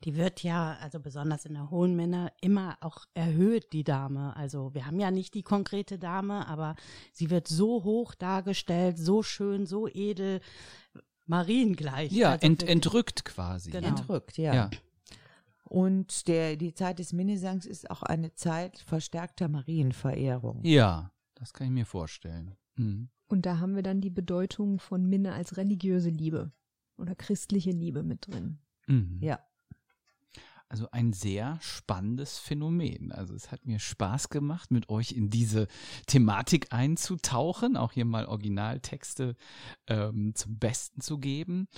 [0.03, 4.35] Die wird ja, also besonders in der Hohen Männer, immer auch erhöht, die Dame.
[4.35, 6.75] Also wir haben ja nicht die konkrete Dame, aber
[7.11, 10.41] sie wird so hoch dargestellt, so schön, so edel,
[11.25, 12.11] mariengleich.
[12.11, 13.71] Ja, also ent, entrückt quasi.
[13.71, 13.87] Genau.
[13.87, 14.53] Entrückt, ja.
[14.53, 14.69] ja.
[15.63, 20.63] Und der, die Zeit des Minnesangs ist auch eine Zeit verstärkter Marienverehrung.
[20.63, 22.55] Ja, das kann ich mir vorstellen.
[22.75, 23.09] Mhm.
[23.27, 26.51] Und da haben wir dann die Bedeutung von Minne als religiöse Liebe
[26.97, 28.59] oder christliche Liebe mit drin.
[28.87, 29.19] Mhm.
[29.21, 29.39] Ja.
[30.69, 33.13] Also ein sehr spannendes Phänomen.
[33.13, 35.67] Also es hat mir Spaß gemacht, mit euch in diese
[36.07, 39.35] Thematik einzutauchen, auch hier mal Originaltexte
[39.87, 41.69] ähm, zum Besten zu geben.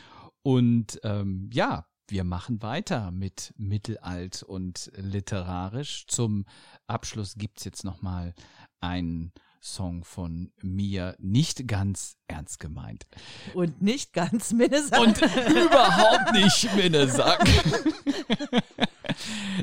[0.42, 6.08] Und ähm, ja, wir machen weiter mit Mittelalt und literarisch.
[6.08, 6.46] Zum
[6.88, 8.34] Abschluss gibt's jetzt noch mal
[8.80, 9.32] einen
[9.62, 13.06] Song von mir, nicht ganz ernst gemeint.
[13.54, 15.02] Und nicht ganz Minnesang.
[15.02, 17.38] Und überhaupt nicht Minnesang.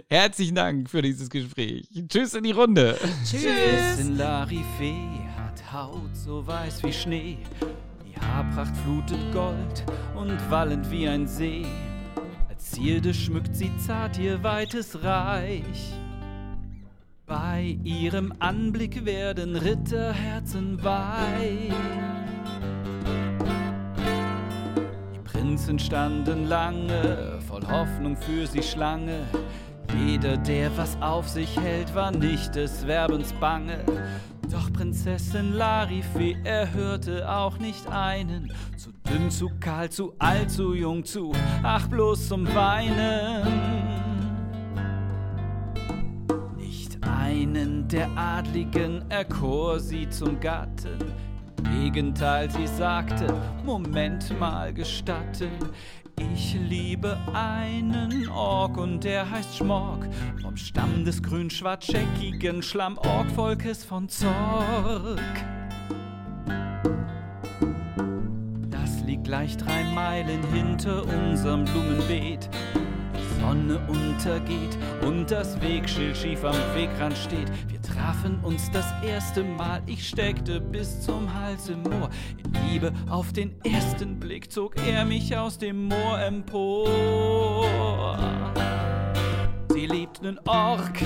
[0.08, 1.88] Herzlichen Dank für dieses Gespräch.
[2.08, 2.98] Tschüss in die Runde.
[3.24, 3.98] Tschüss.
[4.00, 7.38] In Larifee hat Haut so weiß wie Schnee.
[8.04, 9.84] Die Haarpracht flutet Gold
[10.14, 11.66] und wallend wie ein See.
[12.48, 15.92] Als Zierde schmückt sie zart ihr weites Reich.
[17.26, 21.72] Bei ihrem Anblick werden Ritterherzen weich.
[25.14, 29.26] Die Prinzen standen lange, voll Hoffnung für sie Schlange.
[30.04, 33.84] Jeder, der was auf sich hält, war nicht des Werbens bange.
[34.50, 38.52] Doch Prinzessin Larifee erhörte auch nicht einen.
[38.76, 41.32] Zu dünn, zu kahl, zu alt, zu jung, zu,
[41.62, 43.46] ach bloß zum Weinen.
[46.56, 50.98] Nicht einen der Adligen erkor sie zum Gatten.
[51.58, 53.26] Im Gegenteil, sie sagte,
[53.64, 55.50] Moment mal gestatten.
[56.18, 60.08] Ich liebe einen Ork und der heißt Schmork,
[60.40, 65.20] vom Stamm des grün-schwarz-scheckigen Schlamm-Ork-Volkes von Zorg.
[68.70, 72.48] Das liegt gleich drei Meilen hinter unserem Blumenbeet.
[73.14, 77.50] Die Sonne untergeht und das Wegschild schief am Wegrand steht.
[77.68, 82.10] Wir trafen uns das erste Mal, ich steckte bis zum Hals im Moor.
[82.36, 86.88] In Liebe auf den ersten Blick zog er mich aus dem Moor empor.
[89.70, 90.98] Sie liebt nen Ork,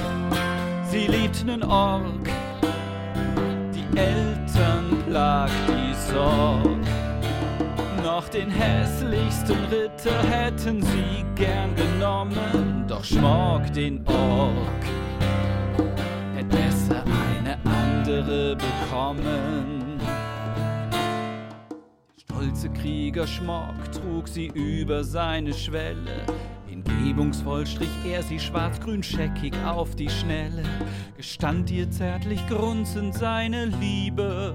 [0.91, 2.29] sie liebt nen Ork.
[3.75, 6.81] Die Eltern plagt die Sorg.
[8.03, 15.00] Noch den hässlichsten Ritter hätten sie gern genommen, doch Schmork den Ork
[18.11, 20.01] andere bekommen.
[20.91, 26.27] Der stolze Krieger Schmork trug sie über seine Schwelle.
[26.67, 30.65] Hingebungsvoll strich er sie schwarz-grün scheckig auf die Schnelle,
[31.17, 34.55] gestand ihr zärtlich grunzend seine Liebe.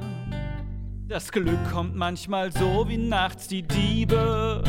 [1.08, 4.64] Das Glück kommt manchmal so wie nachts die Diebe.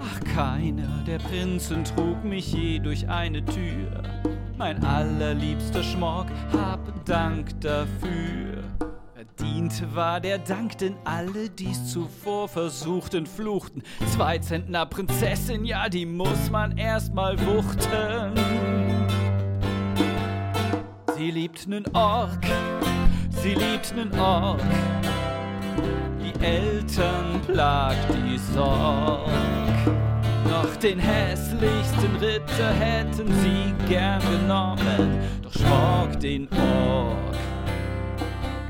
[0.00, 4.02] Ach, keiner der Prinzen trug mich je durch eine Tür.
[4.60, 8.62] Mein allerliebster Schmock, hab Dank dafür.
[9.14, 13.82] Verdient war der Dank, denn alle dies zuvor versuchten, fluchten.
[14.12, 18.34] Zwei Zentner Prinzessin, ja, die muss man erstmal wuchten.
[21.16, 22.44] Sie liebt nen Ork,
[23.30, 24.60] sie liebt nen Ork.
[26.22, 29.30] Die Eltern plagt die Sorg.
[30.50, 37.36] Noch den hässlichsten Ritter hätten sie gern genommen, doch Schmork den Ork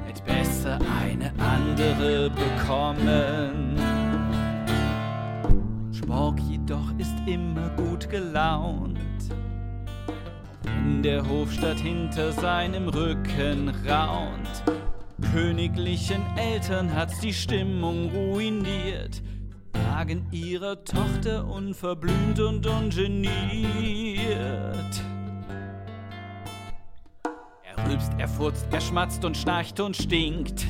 [0.06, 3.76] hätte besser eine andere bekommen.
[5.90, 8.98] Schmork jedoch ist immer gut gelaunt.
[10.66, 14.64] In der Hofstadt hinter seinem Rücken raunt.
[15.32, 19.22] Königlichen Eltern hat's die Stimmung ruiniert.
[20.01, 23.44] Tragen ihrer Tochter unverblümt und ungeniert.
[27.62, 30.66] Er rülpst, er furzt, er schmatzt und schnarcht und stinkt.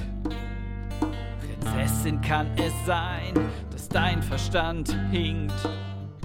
[1.39, 3.35] Prinzessin kann es sein,
[3.71, 5.55] dass dein Verstand hinkt.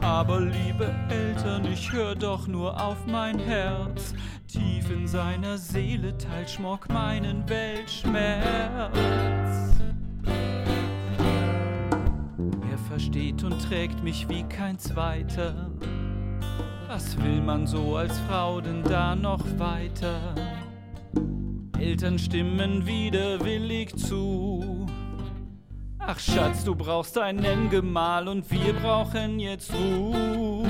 [0.01, 4.15] Aber liebe Eltern, ich hör doch nur auf mein Herz.
[4.47, 9.45] Tief in seiner Seele teilt Schmock meinen Weltschmerz.
[12.75, 15.71] Er versteht und trägt mich wie kein zweiter.
[16.89, 20.35] Was will man so als Frau denn da noch weiter?
[21.79, 24.85] Eltern stimmen widerwillig zu.
[25.99, 30.67] Ach Schatz, du brauchst einen Gemahl und wir brauchen jetzt Ruhe.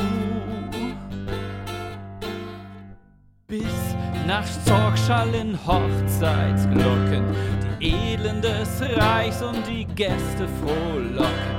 [3.48, 3.96] Bis
[4.28, 7.24] nach Zorg schallen Hochzeitsglocken,
[7.80, 11.55] die Edlen des Reichs und die Gäste frohlocken.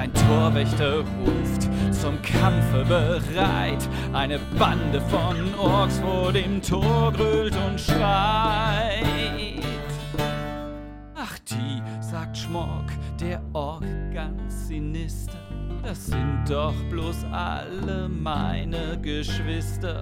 [0.00, 3.86] Ein Torwächter ruft zum Kampfe bereit.
[4.14, 9.04] Eine Bande von Orks vor dem Tor grölt und schreit.
[11.14, 12.86] Ach, die, sagt Schmock,
[13.20, 13.84] der Ork
[14.14, 15.36] ganz sinister.
[15.82, 20.00] Das sind doch bloß alle meine Geschwister.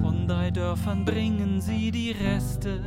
[0.00, 2.80] Von drei Dörfern bringen sie die Reste.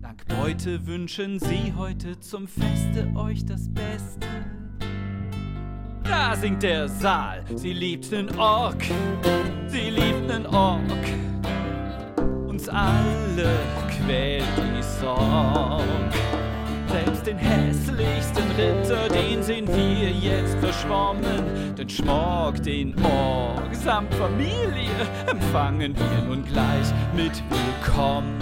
[0.00, 4.26] Dank Beute wünschen sie heute zum Feste euch das Beste.
[6.12, 8.84] Da singt der Saal, sie liebt nen Ork,
[9.66, 11.06] sie liebt nen Ork.
[12.46, 13.48] Uns alle
[13.88, 16.12] quält die Sorg.
[16.86, 21.74] Selbst den hässlichsten Ritter, den sehen wir jetzt verschwommen.
[21.78, 24.90] Den Schmorg, den Org samt Familie
[25.26, 28.38] empfangen wir nun gleich mit Willkommen.